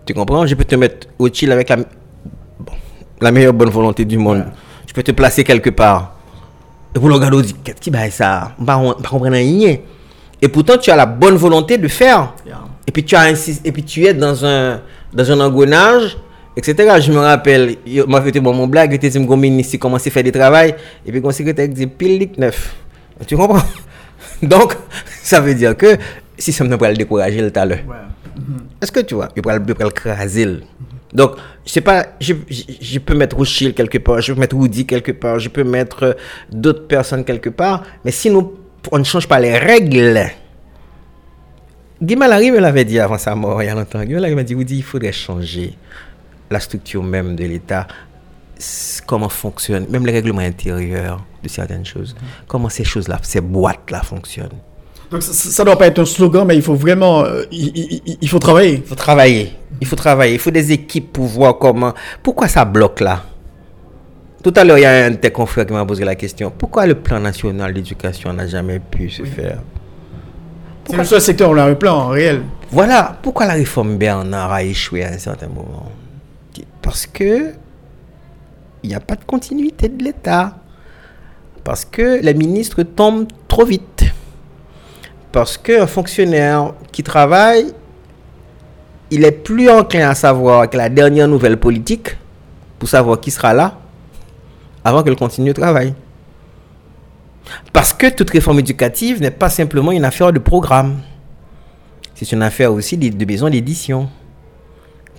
[0.05, 0.45] Tu comprends?
[0.45, 2.73] Je peux te mettre au chill avec la, bon,
[3.19, 4.45] la meilleure bonne volonté du monde.
[4.85, 6.13] Je peux te placer quelque part.
[6.95, 8.51] Et pour le regarder, on dit, qu'est-ce qui va ça?
[8.59, 9.77] On va comprendre rien.
[10.41, 12.35] Et pourtant, tu as la bonne volonté de faire.
[12.45, 12.64] Yeah.
[12.95, 13.29] Et puis tu as
[13.65, 14.79] et puis tu es dans un
[15.11, 16.17] dans un engrenage,
[16.55, 16.95] etc.
[17.01, 17.75] Je me rappelle,
[18.07, 20.75] m'a fait bon mon blague, était dit mon ministre commencé à faire du travail
[21.05, 22.73] et puis mon secrétaire dit pile neuf.
[23.27, 23.65] Tu comprends?
[24.41, 24.77] Donc
[25.21, 25.97] ça veut dire que
[26.37, 27.75] si ça ne pas le décourager le talent.
[28.81, 30.45] Est-ce que tu vois, il peut le craser.
[30.45, 30.61] le.
[31.13, 31.31] Donc,
[31.65, 34.85] je sais pas, je, je, je peux mettre Rothschild quelque part, je peux mettre Woody
[34.85, 36.13] quelque part, je peux mettre euh,
[36.49, 38.53] d'autres personnes quelque part, mais si nous,
[38.91, 40.29] on ne change pas les règles,
[42.05, 44.03] Guy Malary me l'avait dit avant sa mort, il y a longtemps.
[44.03, 45.73] Guy Malary m'a dit, il faudrait changer
[46.51, 47.87] la structure même de l'État,
[49.07, 52.15] comment fonctionne, même les règlements intérieurs de certaines choses,
[52.47, 54.59] comment ces choses-là, ces boîtes-là fonctionnent?
[55.11, 58.01] Donc ça, ça doit pas être un slogan, mais il faut vraiment, euh, il, il-
[58.05, 58.75] il- il faut travailler.
[58.77, 59.51] Il faut travailler.
[59.81, 60.33] Il faut travailler.
[60.33, 61.93] Il faut des équipes pour voir comment.
[62.23, 63.23] Pourquoi ça bloque là?
[64.43, 66.51] Tout à l'heure, il y a un de tes confrères qui m'a posé la question.
[66.55, 69.59] Pourquoi le plan national d'éducation n'a jamais pu se faire?
[70.89, 72.43] C'est le seul secteur où on a un plan réel.
[72.71, 75.91] Voilà, pourquoi la réforme Bernard a échoué à un certain moment
[76.81, 77.53] Parce que
[78.83, 80.57] il n'y a pas de continuité de l'État.
[81.63, 84.05] Parce que les ministres tombent trop vite.
[85.31, 87.73] Parce qu'un fonctionnaire qui travaille,
[89.09, 92.15] il est plus enclin à savoir que la dernière nouvelle politique
[92.77, 93.79] pour savoir qui sera là
[94.83, 95.95] avant qu'elle continue le travail.
[97.73, 101.01] Parce que toute réforme éducative n'est pas simplement une affaire de programme.
[102.15, 104.09] C'est une affaire aussi de, besoin d'édition.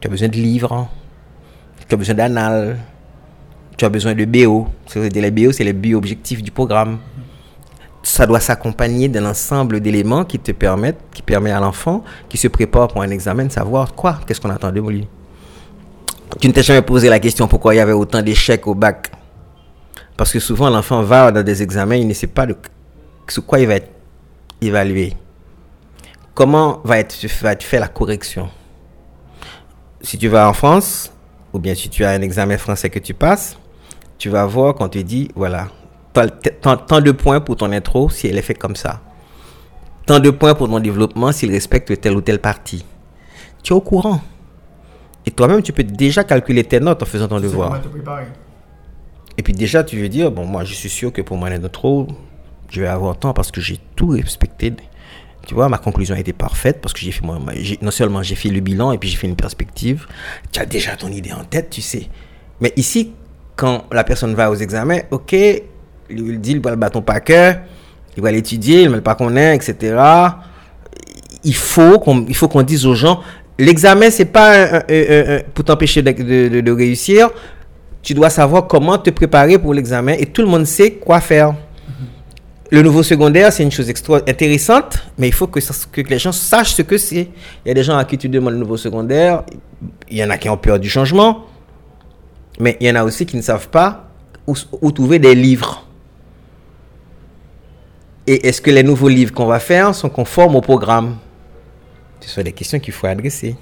[0.01, 0.89] Tu as besoin de livres,
[1.89, 2.79] tu as besoin d'annales,
[3.77, 4.69] tu as besoin de BO.
[4.87, 6.99] C'est-à-dire les BO, c'est les buts objectifs du programme.
[8.03, 12.49] Ça doit s'accompagner d'un ensemble d'éléments qui te permettent, qui permet à l'enfant qui se
[12.49, 15.07] prépare pour un examen de savoir quoi, qu'est-ce qu'on attend de lui.
[16.41, 19.11] Tu ne t'es jamais posé la question pourquoi il y avait autant d'échecs au bac.
[20.17, 22.57] Parce que souvent l'enfant va dans des examens, il ne sait pas de,
[23.29, 23.91] sur quoi il va être
[24.61, 25.15] évalué.
[26.35, 28.49] Comment va être, va être fait la correction?
[30.01, 31.13] Si tu vas en France,
[31.53, 33.59] ou bien si tu as un examen français que tu passes,
[34.19, 35.69] tu vas voir qu'on te dit, voilà,
[36.13, 36.27] tant,
[36.61, 39.01] tant- tant de points pour ton intro si elle est faite comme ça.
[40.07, 42.85] Tant de points pour ton développement s'il respecte telle ou telle partie.
[43.63, 44.21] Tu es au courant.
[45.27, 47.73] Et toi-même, tu peux déjà calculer tes notes en faisant ton devoir.
[49.39, 52.09] Et puis déjà, tu veux dire, bon, moi, je suis sûr que pour mon intro,
[52.71, 54.73] je vais avoir temps parce que j'ai tout respecté.
[55.47, 58.23] Tu vois, ma conclusion a été parfaite parce que j'ai fait, moi, moi, non seulement
[58.23, 60.07] j'ai fait le bilan et puis j'ai fait une perspective.
[60.51, 62.09] Tu as déjà ton idée en tête, tu sais.
[62.61, 63.13] Mais ici,
[63.55, 67.59] quand la personne va aux examens, ok, il dit, il va le bâton par cœur,
[68.17, 69.97] il va l'étudier, il ne pas qu'on est, etc.
[71.45, 73.21] Il faut qu'on il dise aux gens,
[73.59, 74.83] l'examen, c'est pas
[75.55, 77.31] pour t'empêcher de réussir,
[78.07, 81.57] tu dois savoir comment te préparer pour l'examen et tout le monde sait quoi faire.
[82.71, 85.59] Le nouveau secondaire, c'est une chose extra intéressante, mais il faut que,
[86.09, 87.29] les gens sachent ce que c'est.
[87.65, 89.43] Il y a des gens à qui tu demandes le nouveau secondaire,
[90.09, 91.47] il y en a qui ont peur du changement,
[92.61, 94.09] mais il y en a aussi qui ne savent pas
[94.47, 95.85] où trouver des livres.
[98.29, 101.17] Et est-ce que les nouveaux livres qu'on va faire sont conformes au programme?
[102.21, 103.57] Ce sont des questions qu'il faut adresser.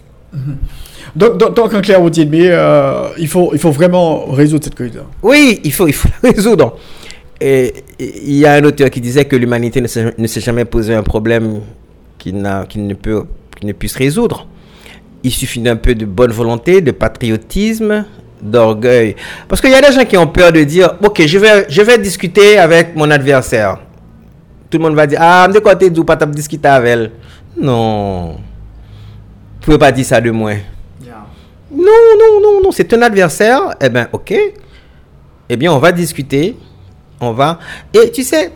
[1.16, 4.98] Donc, donc, donc, en clair, mais euh, il, faut, il faut vraiment résoudre cette crise.
[5.22, 6.76] Oui, il faut, il faut la résoudre.
[7.40, 9.86] Et il y a un auteur qui disait que l'humanité ne
[10.26, 11.60] s'est jamais posé un problème
[12.18, 13.24] qui, n'a- qui ne peut,
[13.60, 14.46] qui ne puisse résoudre.
[15.22, 18.04] Il suffit d'un peu de bonne volonté, de patriotisme,
[18.42, 19.14] d'orgueil.
[19.48, 21.82] Parce qu'il y a des gens qui ont peur de dire, ok, je vais, je
[21.82, 23.78] vais discuter avec mon adversaire.
[24.70, 27.10] Tout le monde va dire, ah, de côté, du pas discuter avec elle?
[27.60, 28.36] Non.
[29.64, 30.52] Pouvez pas dire ça de moi.
[31.70, 31.78] Non,
[32.18, 33.74] non, non, non, c'est un adversaire.
[33.80, 34.34] Eh bien, ok.
[35.48, 36.56] Eh bien, on va discuter.
[37.20, 37.58] On va.
[37.92, 38.52] Et tu sais,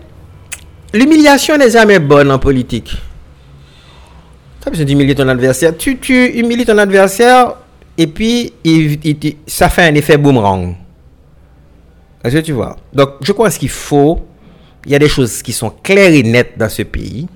[0.92, 2.94] l'humiliation n'est jamais bonne en politique.
[4.62, 5.76] Tu besoin d'humilier ton adversaire.
[5.76, 7.54] Tu, tu humilies ton adversaire
[7.96, 8.98] et puis il-
[9.46, 10.74] ça fait un effet boomerang.
[12.22, 12.76] Est-ce que tu vois?
[12.92, 14.20] Donc, je pense qu'il faut.
[14.84, 17.26] Il y a des choses qui sont claires et nettes dans ce pays.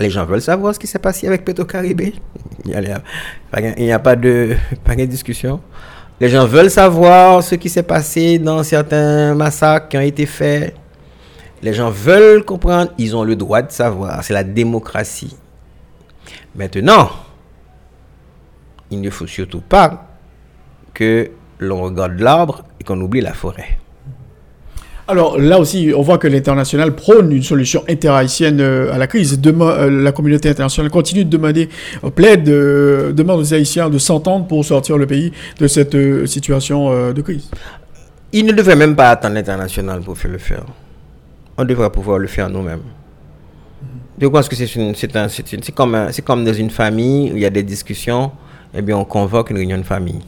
[0.00, 2.14] Les gens veulent savoir ce qui s'est passé avec Petro-Caribé.
[2.64, 3.00] Il n'y a,
[3.50, 5.60] pas- il n'y a pas de, pas de discussion.
[6.20, 10.74] Les gens veulent savoir ce qui s'est passé dans certains massacres qui ont été faits.
[11.62, 12.90] Les gens veulent comprendre.
[12.98, 14.22] Ils ont le droit de savoir.
[14.24, 15.36] C'est la démocratie.
[16.54, 17.10] Maintenant,
[18.90, 20.08] il ne faut surtout pas
[20.92, 23.78] que l'on regarde l'arbre et qu'on oublie la forêt.
[25.06, 29.38] Alors là aussi, on voit que l'international prône une solution interhaïtienne euh, à la crise.
[29.38, 31.68] Dema- euh, la communauté internationale continue de demander,
[32.04, 37.20] euh, plaide, demande aux Haïtiens de s'entendre pour sortir le pays de cette situation de
[37.20, 37.50] crise.
[38.32, 40.64] Il ne devrait même pas attendre l'international pour le faire.
[41.58, 42.82] On devrait pouvoir le faire nous-mêmes.
[44.18, 45.72] Je pense que c'est
[46.24, 48.32] comme dans une famille où il y a des discussions,
[48.72, 50.20] eh bien on convoque une réunion de famille.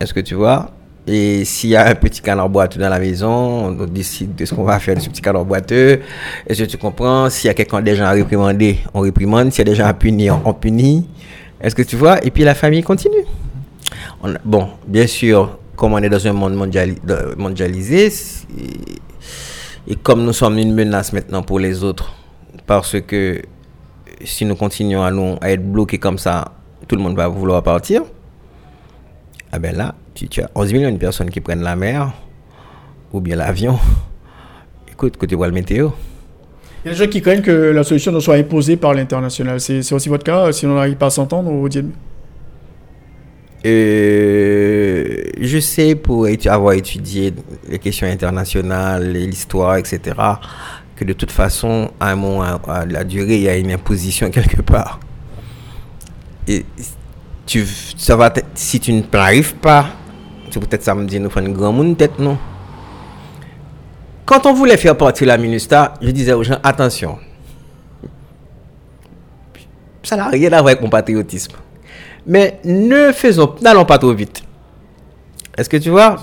[0.00, 0.70] Est-ce que tu vois?
[1.10, 3.30] Et s'il y a un petit canard boiteux dans la maison,
[3.68, 6.00] on décide de ce qu'on va faire de ce petit canard boiteux.
[6.46, 7.30] Est-ce que tu comprends?
[7.30, 9.50] S'il y a quelqu'un des gens à réprimander, on réprimande.
[9.50, 11.08] S'il y a des gens à punir, on punit.
[11.60, 12.22] Est-ce que tu vois?
[12.24, 13.24] Et puis la famille continue.
[14.44, 18.46] Bon, bien sûr, comme on est dans un monde mondiali- de- mondialisé, c'est-
[19.86, 22.12] et comme nous sommes une menace maintenant pour les autres,
[22.66, 23.40] parce que
[24.24, 26.52] si nous continuons à, nous, à être bloqués comme ça,
[26.86, 28.02] tout le monde va vouloir partir.
[29.52, 32.12] Ah ben là, tu, tu as 11 millions de personnes qui prennent la mer
[33.12, 33.78] ou bien l'avion.
[34.92, 35.90] Écoute, côté voir le météo.
[36.84, 39.60] Il y a des gens qui craignent que la solution ne soit imposée par l'international.
[39.60, 41.86] C'est aussi votre cas Si on n'arrive pas à s'entendre, vous dites...
[43.66, 47.34] Euh, je sais pour avoir étudié
[47.68, 50.16] les questions internationales, l'histoire, etc.,
[50.94, 54.30] que de toute façon, à un moment, à la durée, il y a une imposition
[54.32, 55.00] quelque part.
[56.46, 56.64] Et
[57.48, 59.86] tu, ça va si tu n'arrives pas,
[60.50, 62.36] c'est peut-être samedi, nous faisons une grande tête, non?
[64.26, 67.18] Quand on voulait faire partir la MINUSTA, je disais aux gens, attention,
[70.02, 71.56] ça n'a rien à voir avec mon patriotisme.
[72.26, 74.42] Mais ne faisons, n'allons pas trop vite.
[75.56, 76.16] Est-ce que tu vois?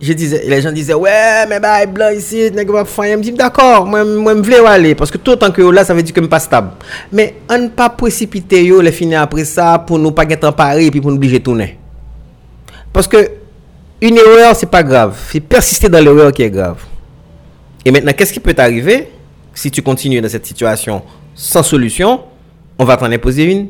[0.00, 4.02] Je disais, les gens disaient, ouais, mais bah, blanc ici, je me dis, d'accord, moi,
[4.02, 6.30] je veux aller, parce que tout autant que là, ça veut dire que je suis
[6.30, 6.70] pas stable.
[7.12, 10.52] Mais on ne pas précipiter, yo, les finir après ça, pour nous pas être en
[10.52, 11.78] Paris, puis pour nous obliger de tourner.
[12.92, 13.30] Parce que,
[14.00, 15.18] une erreur, c'est pas grave.
[15.30, 16.78] C'est persister dans l'erreur qui est grave.
[17.84, 19.08] Et maintenant, qu'est-ce qui peut t'arriver?
[19.54, 21.02] Si tu continues dans cette situation
[21.34, 22.20] sans solution,
[22.78, 23.68] on va t'en imposer une.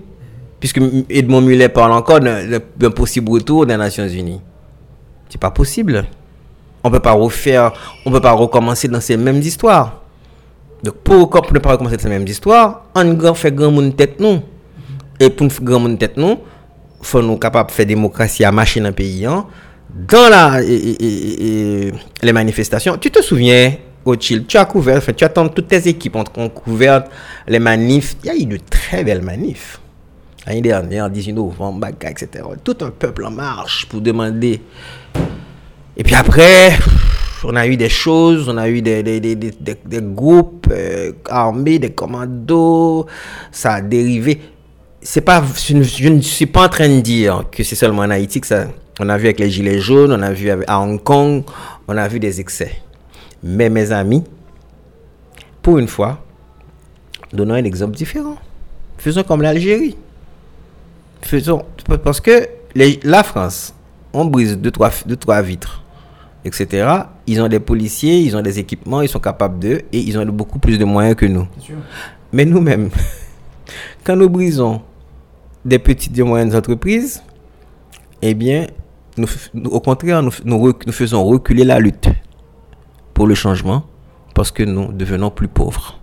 [0.61, 4.41] Puisque Edmond Muller parle encore d'un possible retour des Nations Unies.
[5.29, 6.05] C'est pas possible.
[6.83, 7.73] On peut pas refaire,
[8.07, 10.03] on peut pas recommencer dans ces mêmes histoires.
[10.83, 14.41] Donc pour ne pas recommencer dans ces mêmes histoires, on fait grand monde tête nous.
[15.19, 16.39] Et pour faire grand monde tête nous,
[17.03, 19.27] faut nous capables de faire démocratie à dans le pays.
[19.27, 19.47] Hein.
[19.93, 23.73] Dans la, les manifestations, tu te souviens
[24.19, 24.47] Chile.
[24.47, 27.05] Tu as couvert, tu attends toutes tes équipes ont, couvert
[27.47, 28.17] les manifs.
[28.25, 29.81] Il y a eu de très belles manifs.
[30.47, 32.45] L'année dernière, 18 novembre, etc.
[32.65, 34.63] Tout un peuple en marche pour demander.
[35.97, 36.79] Et puis après,
[37.45, 41.91] on a eu des choses, on a eu des, des, des, groupes euh, armés, des
[41.91, 43.07] commandos,
[43.51, 44.41] ça a dérivé.
[45.03, 48.41] C'est pas, je ne suis pas en train de dire que c'est seulement en Haïti
[48.41, 48.67] que ça.
[49.01, 51.45] On a vu avec les Gilets jaunes, on a vu à Hong Kong,
[51.89, 52.73] on a vu des excès.
[53.43, 54.23] Mais mes amis,
[55.63, 56.23] pour une fois,
[57.33, 58.37] donnons un exemple différent.
[58.99, 59.97] Faisons comme l'Algérie.
[61.23, 61.63] Faisons,
[62.05, 63.75] parce que la France,
[64.13, 65.83] on brise deux trois, deux, trois vitres,
[66.45, 66.89] etc.
[67.27, 70.27] Ils ont des policiers, ils ont des équipements, ils sont capables d'eux et ils ont
[70.27, 71.47] beaucoup plus de moyens que nous.
[72.33, 72.91] Mais nous-mêmes,
[74.05, 74.83] quand nous brisons
[75.65, 77.23] des petites et moyennes entreprises,
[78.23, 78.67] eh bien,
[79.17, 79.29] nous,
[79.67, 82.09] au contraire, nous, nous faisons reculer la lutte
[83.27, 83.85] le changement
[84.35, 86.00] parce que nous devenons plus pauvres.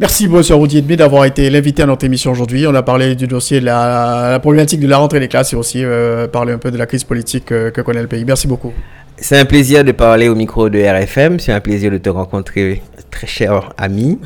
[0.00, 2.68] Merci, monsieur Roudier d'avoir été l'invité à notre émission aujourd'hui.
[2.68, 5.84] On a parlé du dossier de la, problématique de la rentrée des classes et aussi
[5.84, 8.24] euh, parlé un peu de la crise politique euh, que connaît le pays.
[8.24, 8.72] Merci beaucoup.
[9.16, 11.40] C'est un plaisir de parler au micro de RFM.
[11.40, 12.80] C'est un plaisir de te rencontrer,
[13.10, 14.20] très cher ami,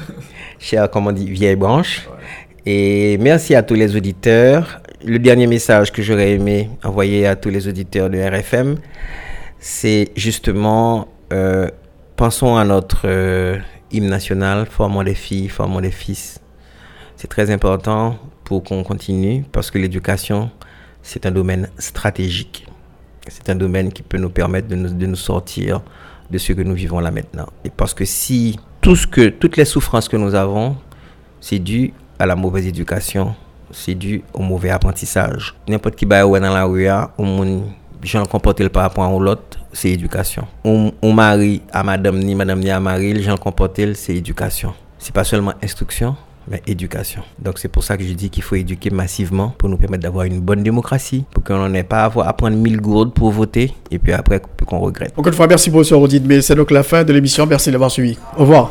[0.59, 2.07] cher, comme on dit, vieille branche.
[2.67, 4.83] Et merci à tous les auditeurs.
[5.03, 8.77] Le dernier message que j'aurais aimé envoyer à tous les auditeurs de RFM,
[9.59, 11.67] c'est justement euh,
[12.17, 13.57] pensons à notre euh,
[13.93, 16.41] hymne national, formons des filles, formons des fils.
[17.17, 20.51] C'est très important pour qu'on continue parce que l'éducation,
[21.03, 22.67] c'est un domaine stratégique.
[23.29, 25.83] C'est un domaine qui peut nous permettre de nous, de nous, sortir
[26.31, 27.47] de ce que nous vivons là maintenant.
[27.65, 30.77] Et parce que si tout ce que, toutes les souffrances que nous avons,
[31.41, 33.35] c'est dû à la mauvaise éducation,
[33.71, 35.55] c'est dû au mauvais apprentissage.
[35.69, 37.63] N'importe qui la monde,
[38.03, 40.47] j'en comporte par rapport à l'autre, c'est éducation.
[40.65, 44.75] On, mari à madame ni madame ni à mari, les gens comportent, c'est éducation.
[44.99, 46.17] C'est pas seulement instruction,
[46.49, 47.23] mais éducation.
[47.39, 50.25] Donc c'est pour ça que je dis qu'il faut éduquer massivement pour nous permettre d'avoir
[50.25, 53.99] une bonne démocratie, pour qu'on n'en ait pas à, prendre mille gourdes pour voter et
[53.99, 55.13] puis après qu'on regrette.
[55.17, 57.47] Encore une fois, merci professeur Audit, mais c'est donc la fin de l'émission.
[57.47, 58.19] Merci d'avoir suivi.
[58.37, 58.71] Au revoir.